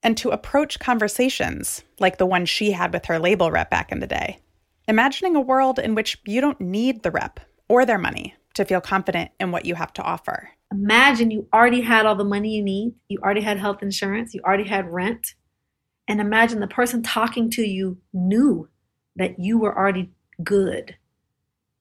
And 0.04 0.18
to 0.18 0.30
approach 0.30 0.80
conversations 0.80 1.84
like 2.00 2.18
the 2.18 2.26
one 2.26 2.46
she 2.46 2.72
had 2.72 2.94
with 2.94 3.06
her 3.06 3.18
label 3.18 3.50
rep 3.50 3.70
back 3.70 3.92
in 3.92 4.00
the 4.00 4.08
day. 4.08 4.40
Imagining 4.88 5.36
a 5.36 5.42
world 5.42 5.80
in 5.80 5.96
which 5.96 6.20
you 6.26 6.42
don't 6.42 6.60
need 6.60 7.04
the 7.04 7.12
rep 7.12 7.40
or 7.70 7.86
their 7.86 7.98
money 7.98 8.36
to 8.54 8.66
feel 8.66 8.82
confident 8.82 9.32
in 9.40 9.52
what 9.52 9.66
you 9.66 9.76
have 9.76 9.94
to 9.94 10.04
offer. 10.04 10.50
Imagine 10.72 11.32
you 11.32 11.48
already 11.54 11.82
had 11.82 12.06
all 12.06 12.16
the 12.16 12.24
money 12.24 12.56
you 12.56 12.64
need, 12.64 12.94
you 13.08 13.20
already 13.20 13.42
had 13.42 13.58
health 13.60 13.82
insurance, 13.82 14.34
you 14.34 14.42
already 14.42 14.68
had 14.68 14.92
rent. 14.92 15.36
And 16.08 16.20
imagine 16.20 16.60
the 16.60 16.68
person 16.68 17.02
talking 17.02 17.50
to 17.52 17.64
you 17.64 17.98
knew 18.12 18.68
that 19.16 19.40
you 19.40 19.58
were 19.58 19.78
already 19.78 20.12
good. 20.44 20.98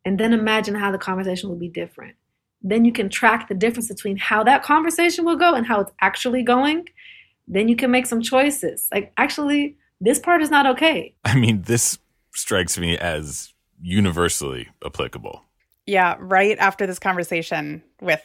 And 0.04 0.18
then 0.18 0.32
imagine 0.32 0.74
how 0.74 0.92
the 0.92 0.98
conversation 0.98 1.50
would 1.50 1.60
be 1.60 1.68
different. 1.68 2.16
Then 2.62 2.84
you 2.84 2.92
can 2.92 3.08
track 3.08 3.48
the 3.48 3.54
difference 3.54 3.88
between 3.88 4.16
how 4.16 4.44
that 4.44 4.62
conversation 4.62 5.24
will 5.24 5.36
go 5.36 5.54
and 5.54 5.66
how 5.66 5.80
it's 5.80 5.92
actually 6.00 6.42
going. 6.42 6.86
Then 7.46 7.68
you 7.68 7.76
can 7.76 7.90
make 7.90 8.06
some 8.06 8.22
choices. 8.22 8.88
Like, 8.92 9.12
actually, 9.16 9.76
this 10.00 10.18
part 10.18 10.42
is 10.42 10.50
not 10.50 10.66
okay. 10.66 11.14
I 11.24 11.36
mean, 11.36 11.62
this 11.62 11.98
strikes 12.34 12.78
me 12.78 12.96
as 12.98 13.52
universally 13.80 14.68
applicable. 14.84 15.44
Yeah, 15.86 16.16
right 16.20 16.56
after 16.58 16.86
this 16.86 16.98
conversation 16.98 17.82
with 18.00 18.22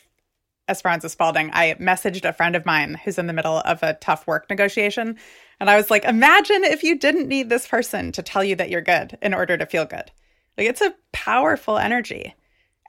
Esperanza 0.69 1.09
Spalding, 1.09 1.49
I 1.53 1.75
messaged 1.79 2.27
a 2.27 2.33
friend 2.33 2.55
of 2.55 2.65
mine 2.65 2.99
who's 3.03 3.17
in 3.17 3.27
the 3.27 3.33
middle 3.33 3.59
of 3.59 3.81
a 3.81 3.95
tough 3.95 4.27
work 4.27 4.49
negotiation. 4.49 5.17
And 5.59 5.69
I 5.69 5.77
was 5.77 5.89
like, 5.89 6.03
imagine 6.03 6.63
if 6.63 6.83
you 6.83 6.97
didn't 6.97 7.27
need 7.27 7.49
this 7.49 7.67
person 7.67 8.11
to 8.11 8.21
tell 8.21 8.43
you 8.43 8.55
that 8.57 8.69
you're 8.69 8.81
good 8.81 9.17
in 9.21 9.33
order 9.33 9.57
to 9.57 9.65
feel 9.65 9.85
good. 9.85 10.11
Like, 10.57 10.67
it's 10.67 10.81
a 10.81 10.95
powerful 11.11 11.77
energy 11.77 12.35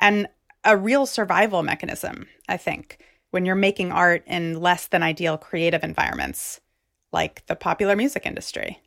and 0.00 0.28
a 0.64 0.76
real 0.76 1.06
survival 1.06 1.62
mechanism, 1.62 2.26
I 2.48 2.56
think, 2.56 2.98
when 3.30 3.44
you're 3.44 3.54
making 3.54 3.92
art 3.92 4.22
in 4.26 4.60
less 4.60 4.86
than 4.86 5.02
ideal 5.02 5.36
creative 5.38 5.84
environments 5.84 6.60
like 7.12 7.44
the 7.46 7.56
popular 7.56 7.96
music 7.96 8.26
industry. 8.26 8.80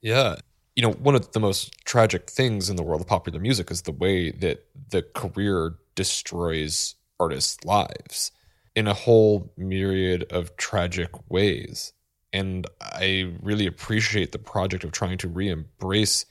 Yeah. 0.00 0.36
You 0.76 0.82
know, 0.82 0.92
one 0.92 1.14
of 1.14 1.32
the 1.32 1.40
most 1.40 1.84
tragic 1.84 2.30
things 2.30 2.70
in 2.70 2.76
the 2.76 2.82
world 2.82 3.00
of 3.00 3.06
popular 3.06 3.40
music 3.40 3.70
is 3.70 3.82
the 3.82 3.92
way 3.92 4.30
that 4.30 4.64
the 4.90 5.02
career 5.02 5.74
destroys 5.94 6.94
artists' 7.18 7.64
lives 7.64 8.30
in 8.76 8.86
a 8.86 8.94
whole 8.94 9.52
myriad 9.56 10.24
of 10.30 10.56
tragic 10.56 11.10
ways. 11.28 11.92
And 12.32 12.66
I 12.80 13.32
really 13.42 13.66
appreciate 13.66 14.30
the 14.30 14.38
project 14.38 14.84
of 14.84 14.92
trying 14.92 15.18
to 15.18 15.28
re 15.28 15.48
embrace 15.48 16.26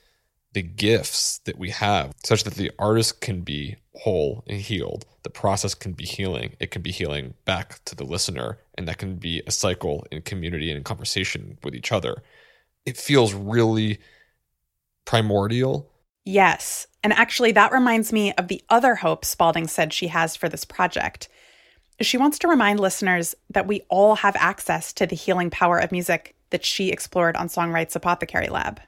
the 0.57 0.63
gifts 0.63 1.37
that 1.45 1.59
we 1.59 1.69
have 1.69 2.11
such 2.25 2.43
that 2.43 2.55
the 2.55 2.71
artist 2.79 3.21
can 3.21 3.41
be 3.41 3.75
whole 3.93 4.43
and 4.47 4.59
healed. 4.59 5.05
The 5.21 5.29
process 5.29 5.75
can 5.75 5.91
be 5.91 6.03
healing. 6.03 6.55
It 6.59 6.71
can 6.71 6.81
be 6.81 6.89
healing 6.91 7.35
back 7.45 7.79
to 7.85 7.95
the 7.95 8.03
listener. 8.03 8.57
And 8.75 8.87
that 8.87 8.97
can 8.97 9.17
be 9.17 9.43
a 9.45 9.51
cycle 9.51 10.07
in 10.11 10.23
community 10.23 10.71
and 10.71 10.77
in 10.79 10.83
conversation 10.83 11.59
with 11.63 11.75
each 11.75 11.91
other. 11.91 12.23
It 12.87 12.97
feels 12.97 13.35
really 13.35 13.99
primordial. 15.05 15.91
Yes. 16.25 16.87
And 17.03 17.13
actually, 17.13 17.51
that 17.51 17.71
reminds 17.71 18.11
me 18.11 18.33
of 18.33 18.47
the 18.47 18.63
other 18.67 18.95
hope 18.95 19.25
Spalding 19.25 19.67
said 19.67 19.93
she 19.93 20.07
has 20.07 20.35
for 20.35 20.49
this 20.49 20.65
project. 20.65 21.29
She 22.01 22.17
wants 22.17 22.39
to 22.39 22.47
remind 22.47 22.79
listeners 22.79 23.35
that 23.51 23.67
we 23.67 23.81
all 23.89 24.15
have 24.15 24.35
access 24.35 24.91
to 24.93 25.05
the 25.05 25.15
healing 25.15 25.51
power 25.51 25.77
of 25.77 25.91
music 25.91 26.35
that 26.49 26.65
she 26.65 26.89
explored 26.89 27.35
on 27.37 27.47
Songwrights 27.47 27.95
Apothecary 27.95 28.47
Lab. 28.47 28.81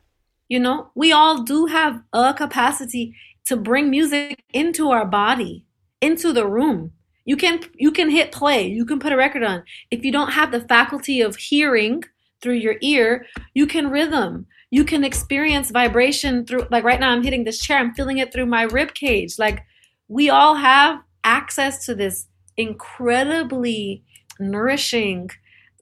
You 0.50 0.60
know, 0.60 0.90
we 0.96 1.12
all 1.12 1.44
do 1.44 1.68
have 1.68 2.02
a 2.12 2.34
capacity 2.34 3.16
to 3.46 3.56
bring 3.56 3.90
music 3.90 4.44
into 4.54 4.90
our 4.90 5.06
body, 5.06 5.66
into 6.02 6.34
the 6.34 6.48
room. 6.48 6.92
You 7.26 7.38
can 7.38 7.62
you 7.76 7.92
can 7.92 8.10
hit 8.10 8.32
play, 8.32 8.68
you 8.68 8.86
can 8.86 9.00
put 9.00 9.14
a 9.14 9.18
record 9.18 9.44
on. 9.44 9.64
If 9.92 10.04
you 10.04 10.12
don't 10.12 10.32
have 10.32 10.52
the 10.52 10.62
faculty 10.62 11.22
of 11.22 11.36
hearing 11.36 12.04
through 12.42 12.56
your 12.56 12.76
ear, 12.82 13.26
you 13.54 13.68
can 13.68 13.92
rhythm. 13.92 14.48
You 14.72 14.84
can 14.84 15.04
experience 15.04 15.72
vibration 15.72 16.46
through 16.46 16.68
like 16.72 16.84
right 16.84 17.00
now 17.00 17.12
I'm 17.12 17.24
hitting 17.24 17.44
this 17.44 17.60
chair, 17.60 17.78
I'm 17.78 17.94
feeling 17.94 18.18
it 18.18 18.34
through 18.34 18.48
my 18.48 18.64
rib 18.64 18.96
cage. 18.96 19.38
Like 19.38 19.64
we 20.08 20.30
all 20.30 20.56
have 20.56 21.02
access 21.24 21.86
to 21.86 21.94
this 21.94 22.28
incredibly 22.58 24.04
nourishing 24.40 25.30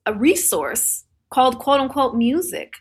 a 0.05 0.13
resource 0.13 1.05
called 1.29 1.59
quote 1.59 1.79
unquote 1.79 2.15
music. 2.15 2.73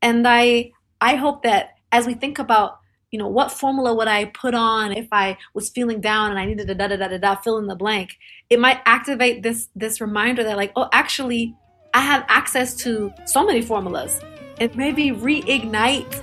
And 0.00 0.26
I 0.26 0.72
I 1.04 1.16
hope 1.16 1.42
that 1.42 1.74
as 1.92 2.06
we 2.06 2.14
think 2.14 2.38
about, 2.38 2.78
you 3.10 3.18
know, 3.18 3.28
what 3.28 3.52
formula 3.52 3.94
would 3.94 4.08
I 4.08 4.24
put 4.24 4.54
on 4.54 4.90
if 4.92 5.06
I 5.12 5.36
was 5.52 5.68
feeling 5.68 6.00
down 6.00 6.30
and 6.30 6.40
I 6.40 6.46
needed 6.46 6.66
to 6.68 6.74
da 6.74 6.88
da 6.88 6.96
da 6.96 7.08
da 7.08 7.18
da 7.18 7.34
fill 7.34 7.58
in 7.58 7.66
the 7.66 7.76
blank, 7.76 8.16
it 8.48 8.58
might 8.58 8.80
activate 8.86 9.42
this 9.42 9.68
this 9.76 10.00
reminder 10.00 10.42
that 10.44 10.56
like, 10.56 10.72
oh, 10.76 10.88
actually, 10.92 11.54
I 11.92 12.00
have 12.00 12.24
access 12.28 12.74
to 12.76 13.12
so 13.26 13.44
many 13.44 13.60
formulas. 13.60 14.18
And 14.60 14.74
maybe 14.76 15.10
reignite 15.10 16.14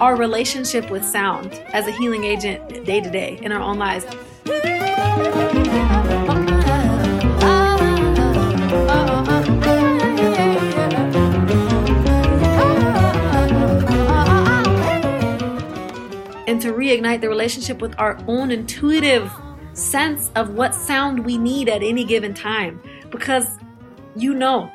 our 0.00 0.14
relationship 0.14 0.88
with 0.88 1.04
sound 1.04 1.52
as 1.72 1.88
a 1.88 1.90
healing 1.90 2.22
agent 2.22 2.84
day 2.84 3.00
to 3.00 3.10
day 3.10 3.40
in 3.42 3.50
our 3.50 3.60
own 3.60 3.78
lives. 3.80 4.06
And 16.48 16.62
to 16.62 16.72
reignite 16.72 17.20
the 17.20 17.28
relationship 17.28 17.82
with 17.82 17.94
our 17.98 18.18
own 18.26 18.50
intuitive 18.50 19.30
sense 19.74 20.30
of 20.34 20.54
what 20.54 20.74
sound 20.74 21.22
we 21.26 21.36
need 21.36 21.68
at 21.68 21.82
any 21.82 22.04
given 22.04 22.32
time. 22.32 22.82
Because 23.10 23.46
you 24.16 24.34
know, 24.34 24.72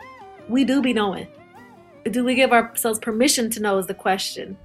we 0.47 0.63
do 0.63 0.83
be 0.83 0.93
knowing. 0.93 1.27
Do 2.09 2.23
we 2.23 2.35
give 2.35 2.51
ourselves 2.51 2.99
permission 2.99 3.49
to 3.49 3.59
know 3.59 3.79
is 3.79 3.87
the 3.87 3.95
question. 3.95 4.55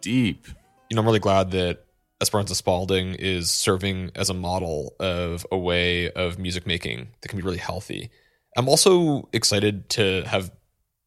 Deep. 0.00 0.48
You 0.90 0.96
know, 0.96 1.02
I'm 1.02 1.06
really 1.06 1.20
glad 1.20 1.52
that 1.52 1.84
Esperanza 2.20 2.56
Spalding 2.56 3.14
is 3.14 3.48
serving 3.48 4.10
as 4.16 4.28
a 4.28 4.34
model 4.34 4.96
of 4.98 5.46
a 5.52 5.56
way 5.56 6.10
of 6.10 6.36
music 6.36 6.66
making 6.66 7.08
that 7.20 7.28
can 7.28 7.38
be 7.38 7.44
really 7.44 7.58
healthy. 7.58 8.10
I'm 8.56 8.68
also 8.68 9.28
excited 9.32 9.88
to 9.90 10.24
have 10.26 10.50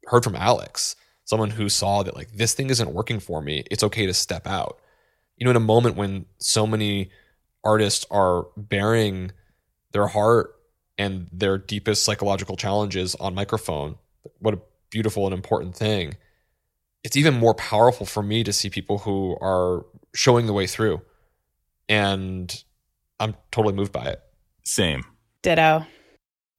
heard 0.06 0.24
from 0.24 0.36
Alex, 0.36 0.96
someone 1.26 1.50
who 1.50 1.68
saw 1.68 2.02
that 2.04 2.16
like 2.16 2.32
this 2.32 2.54
thing 2.54 2.70
isn't 2.70 2.94
working 2.94 3.20
for 3.20 3.42
me. 3.42 3.66
It's 3.70 3.84
okay 3.84 4.06
to 4.06 4.14
step 4.14 4.48
out 4.48 4.80
you 5.42 5.46
know, 5.46 5.50
in 5.50 5.58
a 5.58 5.60
moment 5.60 5.96
when 5.96 6.28
so 6.38 6.68
many 6.68 7.10
artists 7.64 8.06
are 8.12 8.46
bearing 8.56 9.32
their 9.92 10.06
heart 10.06 10.56
and 11.00 11.30
their 11.34 11.58
deepest 11.58 12.06
psychological 12.06 12.56
challenges 12.56 13.16
on 13.16 13.34
microphone, 13.34 13.96
what 14.38 14.54
a 14.54 14.60
beautiful 14.92 15.26
and 15.26 15.34
important 15.34 15.76
thing. 15.76 16.16
It's 17.04 17.18
even 17.18 17.34
more 17.34 17.56
powerful 17.56 18.06
for 18.06 18.22
me 18.22 18.44
to 18.44 18.54
see 18.54 18.70
people 18.70 19.00
who 19.00 19.36
are 19.42 19.84
showing 20.14 20.46
the 20.46 20.54
way 20.54 20.68
through. 20.68 21.02
And 21.90 22.64
I'm 23.20 23.36
totally 23.52 23.74
moved 23.74 23.92
by 23.92 24.10
it. 24.10 24.22
Same. 24.64 25.04
Ditto. 25.42 25.88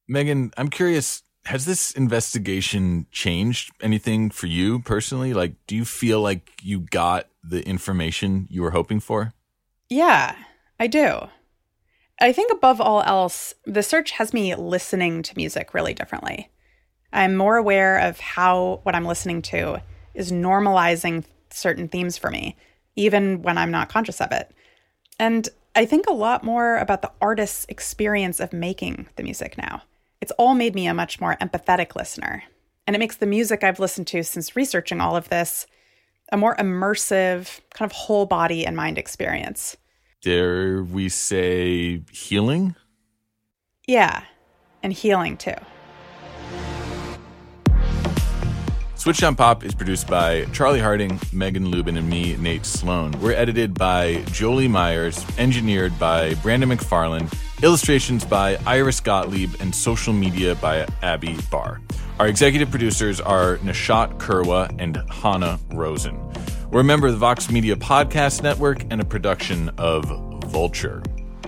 Megan, 0.09 0.51
I'm 0.57 0.67
curious 0.67 1.23
has 1.45 1.63
this 1.63 1.93
investigation 1.93 3.05
changed 3.11 3.71
anything 3.81 4.29
for 4.29 4.47
you 4.47 4.79
personally? 4.79 5.33
Like, 5.33 5.53
do 5.67 5.75
you 5.77 5.85
feel 5.85 6.19
like 6.21 6.51
you 6.61 6.81
got 6.81 7.27
the 7.43 7.67
information 7.67 8.47
you 8.49 8.61
were 8.61 8.71
hoping 8.71 8.99
for? 8.99 9.33
Yeah, 9.89 10.35
I 10.79 10.87
do. 10.87 11.27
I 12.19 12.31
think 12.31 12.51
above 12.51 12.79
all 12.79 13.03
else, 13.03 13.53
the 13.65 13.83
search 13.83 14.11
has 14.11 14.33
me 14.33 14.55
listening 14.55 15.23
to 15.23 15.35
music 15.35 15.73
really 15.73 15.93
differently. 15.93 16.49
I'm 17.11 17.35
more 17.35 17.57
aware 17.57 17.99
of 17.99 18.19
how 18.19 18.79
what 18.83 18.95
I'm 18.95 19.05
listening 19.05 19.41
to 19.43 19.81
is 20.13 20.31
normalizing 20.31 21.25
certain 21.51 21.87
themes 21.87 22.17
for 22.17 22.31
me, 22.31 22.55
even 22.95 23.41
when 23.41 23.57
I'm 23.57 23.71
not 23.71 23.89
conscious 23.89 24.21
of 24.21 24.31
it. 24.31 24.51
And 25.19 25.47
I 25.75 25.85
think 25.85 26.07
a 26.07 26.13
lot 26.13 26.43
more 26.43 26.77
about 26.77 27.01
the 27.01 27.11
artist's 27.21 27.65
experience 27.67 28.39
of 28.39 28.53
making 28.53 29.07
the 29.15 29.23
music 29.23 29.57
now. 29.57 29.83
It's 30.21 30.31
all 30.33 30.53
made 30.53 30.75
me 30.75 30.87
a 30.87 30.93
much 30.93 31.19
more 31.19 31.35
empathetic 31.41 31.95
listener. 31.95 32.43
And 32.85 32.95
it 32.95 32.99
makes 32.99 33.17
the 33.17 33.25
music 33.25 33.63
I've 33.63 33.79
listened 33.79 34.07
to 34.07 34.23
since 34.23 34.55
researching 34.55 35.01
all 35.01 35.15
of 35.15 35.29
this 35.29 35.67
a 36.33 36.37
more 36.37 36.55
immersive, 36.55 37.61
kind 37.75 37.89
of 37.89 37.95
whole 37.95 38.25
body 38.25 38.65
and 38.65 38.75
mind 38.75 38.97
experience. 38.97 39.77
Dare 40.23 40.83
we 40.83 41.07
say 41.07 42.01
healing? 42.11 42.75
Yeah, 43.87 44.23
and 44.81 44.91
healing 44.91 45.37
too. 45.37 45.53
Switch 48.95 49.21
on 49.21 49.35
Pop 49.35 49.63
is 49.63 49.75
produced 49.75 50.07
by 50.07 50.45
Charlie 50.45 50.79
Harding, 50.79 51.19
Megan 51.31 51.69
Lubin, 51.69 51.97
and 51.97 52.09
me, 52.09 52.35
Nate 52.37 52.65
Sloan. 52.65 53.11
We're 53.19 53.33
edited 53.33 53.75
by 53.75 54.23
Jolie 54.31 54.69
Myers, 54.69 55.23
engineered 55.37 55.99
by 55.99 56.35
Brandon 56.35 56.69
McFarland, 56.69 57.31
illustrations 57.63 58.25
by 58.25 58.57
Iris 58.67 58.99
Gottlieb, 58.99 59.55
and 59.61 59.73
social 59.73 60.11
media 60.11 60.53
by 60.55 60.85
Abby 61.01 61.37
Barr. 61.49 61.79
Our 62.19 62.27
executive 62.27 62.69
producers 62.69 63.21
are 63.21 63.57
Nishat 63.59 64.19
Kurwa 64.19 64.75
and 64.79 64.97
Hannah 65.09 65.57
Rosen. 65.73 66.19
We're 66.71 66.81
a 66.81 66.83
member 66.83 67.07
of 67.07 67.13
the 67.13 67.19
Vox 67.19 67.49
Media 67.49 67.77
Podcast 67.77 68.43
Network 68.43 68.83
and 68.91 68.99
a 68.99 69.05
production 69.05 69.69
of 69.77 70.05
Vulture. 70.51 71.01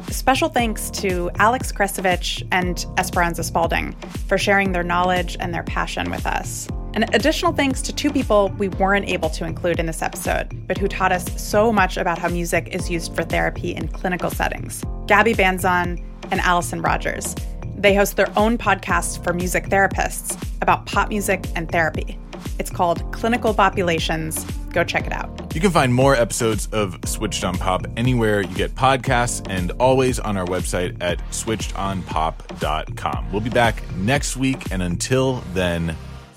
Special 0.09 0.47
thanks 0.47 0.89
to 0.91 1.30
Alex 1.36 1.72
Kresovich 1.72 2.47
and 2.51 2.86
Esperanza 2.97 3.43
Spalding 3.43 3.93
for 4.28 4.38
sharing 4.38 4.72
their 4.72 4.84
knowledge 4.84 5.36
and 5.39 5.53
their 5.53 5.63
passion 5.63 6.09
with 6.09 6.26
us. 6.26 6.68
And 6.95 7.13
additional 7.13 7.51
thanks 7.51 7.81
to 7.83 7.93
two 7.93 8.09
people 8.09 8.53
we 8.57 8.69
weren't 8.69 9.09
able 9.09 9.29
to 9.31 9.45
include 9.45 9.81
in 9.81 9.85
this 9.85 10.01
episode, 10.01 10.65
but 10.65 10.77
who 10.77 10.87
taught 10.87 11.11
us 11.11 11.25
so 11.41 11.73
much 11.73 11.97
about 11.97 12.17
how 12.17 12.29
music 12.29 12.69
is 12.71 12.89
used 12.89 13.13
for 13.13 13.23
therapy 13.23 13.75
in 13.75 13.89
clinical 13.89 14.31
settings 14.31 14.81
Gabby 15.05 15.33
Banzon 15.33 16.01
and 16.31 16.39
Allison 16.39 16.81
Rogers. 16.81 17.35
They 17.77 17.93
host 17.93 18.15
their 18.15 18.31
own 18.37 18.57
podcast 18.57 19.25
for 19.25 19.33
music 19.33 19.65
therapists 19.65 20.41
about 20.61 20.85
pop 20.85 21.09
music 21.09 21.45
and 21.55 21.69
therapy. 21.69 22.17
It's 22.59 22.69
called 22.69 23.11
Clinical 23.11 23.53
Populations. 23.53 24.45
Go 24.71 24.85
check 24.85 25.05
it 25.05 25.11
out. 25.11 25.53
You 25.53 25.59
can 25.59 25.71
find 25.71 25.93
more 25.93 26.15
episodes 26.15 26.67
of 26.67 26.97
Switched 27.05 27.43
on 27.43 27.57
Pop 27.57 27.85
anywhere 27.97 28.41
you 28.41 28.55
get 28.55 28.73
podcasts 28.73 29.45
and 29.49 29.71
always 29.73 30.19
on 30.19 30.37
our 30.37 30.45
website 30.45 30.95
at 31.01 31.19
switchedonpop.com. 31.31 33.31
We'll 33.31 33.41
be 33.41 33.49
back 33.49 33.83
next 33.97 34.37
week, 34.37 34.71
and 34.71 34.81
until 34.81 35.41
then, 35.53 35.95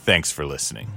thanks 0.08 0.32
for 0.32 0.46
listening. 0.46 0.88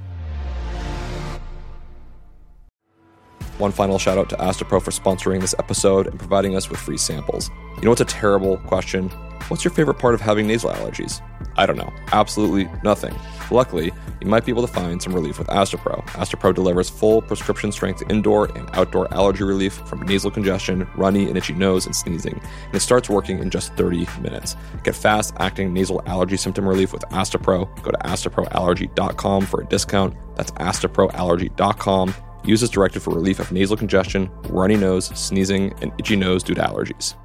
One 3.58 3.74
final 3.74 4.00
shout 4.00 4.18
out 4.18 4.30
to 4.30 4.38
Astepro 4.38 4.82
for 4.82 4.92
sponsoring 4.92 5.42
this 5.42 5.54
episode 5.60 6.08
and 6.08 6.18
providing 6.18 6.56
us 6.56 6.70
with 6.70 6.80
free 6.80 6.98
samples. 6.98 7.52
You 7.76 7.82
know 7.82 7.90
what's 7.90 8.00
a 8.00 8.06
terrible 8.06 8.56
question? 8.60 9.10
What's 9.50 9.66
your 9.66 9.74
favorite 9.74 10.00
part 10.00 10.14
of 10.14 10.22
having 10.22 10.48
nasal 10.48 10.72
allergies? 10.72 11.22
I 11.58 11.66
don't 11.66 11.76
know. 11.76 11.92
Absolutely 12.14 12.70
nothing. 12.86 13.14
Luckily, 13.52 13.92
you 14.22 14.28
might 14.28 14.46
be 14.46 14.52
able 14.52 14.66
to 14.66 14.72
find 14.72 15.02
some 15.02 15.14
relief 15.14 15.38
with 15.38 15.50
Astepro. 15.50 16.02
Astepro 16.12 16.56
delivers 16.56 16.90
full 16.90 17.22
prescription 17.22 17.72
strength 17.72 18.02
indoor 18.10 18.46
and 18.58 18.70
outdoor 18.74 19.14
allergy 19.14 19.44
relief 19.44 19.74
from 19.74 20.02
nasal 20.04 20.32
congestion, 20.32 20.88
runny 20.96 21.28
and 21.28 21.38
itchy 21.38 21.54
nose, 21.54 21.86
and 21.86 21.94
sneezing. 21.94 22.40
And 22.66 22.76
it 22.76 22.80
starts 22.80 23.10
working 23.10 23.40
in 23.40 23.50
just 23.50 23.74
30 23.76 24.08
minutes. 24.22 24.56
Get 24.84 24.96
fast 24.96 25.34
acting 25.40 25.74
nasal 25.74 26.02
allergy 26.06 26.38
symptom 26.38 26.66
relief 26.66 26.94
with 26.94 27.04
Astepro. 27.10 27.68
Go 27.84 27.92
to 27.92 27.98
asteproallergy.com 27.98 29.46
for 29.46 29.62
a 29.62 29.66
discount. 29.66 30.16
That's 30.38 30.52
asteproallergy.com. 30.52 32.14
Use 32.46 32.64
as 32.64 32.70
directed 32.70 33.02
for 33.02 33.14
relief 33.14 33.40
of 33.40 33.52
nasal 33.52 33.76
congestion, 33.76 34.32
runny 34.50 34.78
nose, 34.78 35.08
sneezing, 35.08 35.74
and 35.82 35.92
itchy 36.00 36.16
nose 36.16 36.42
due 36.42 36.56
to 36.56 36.62
allergies. 36.62 37.16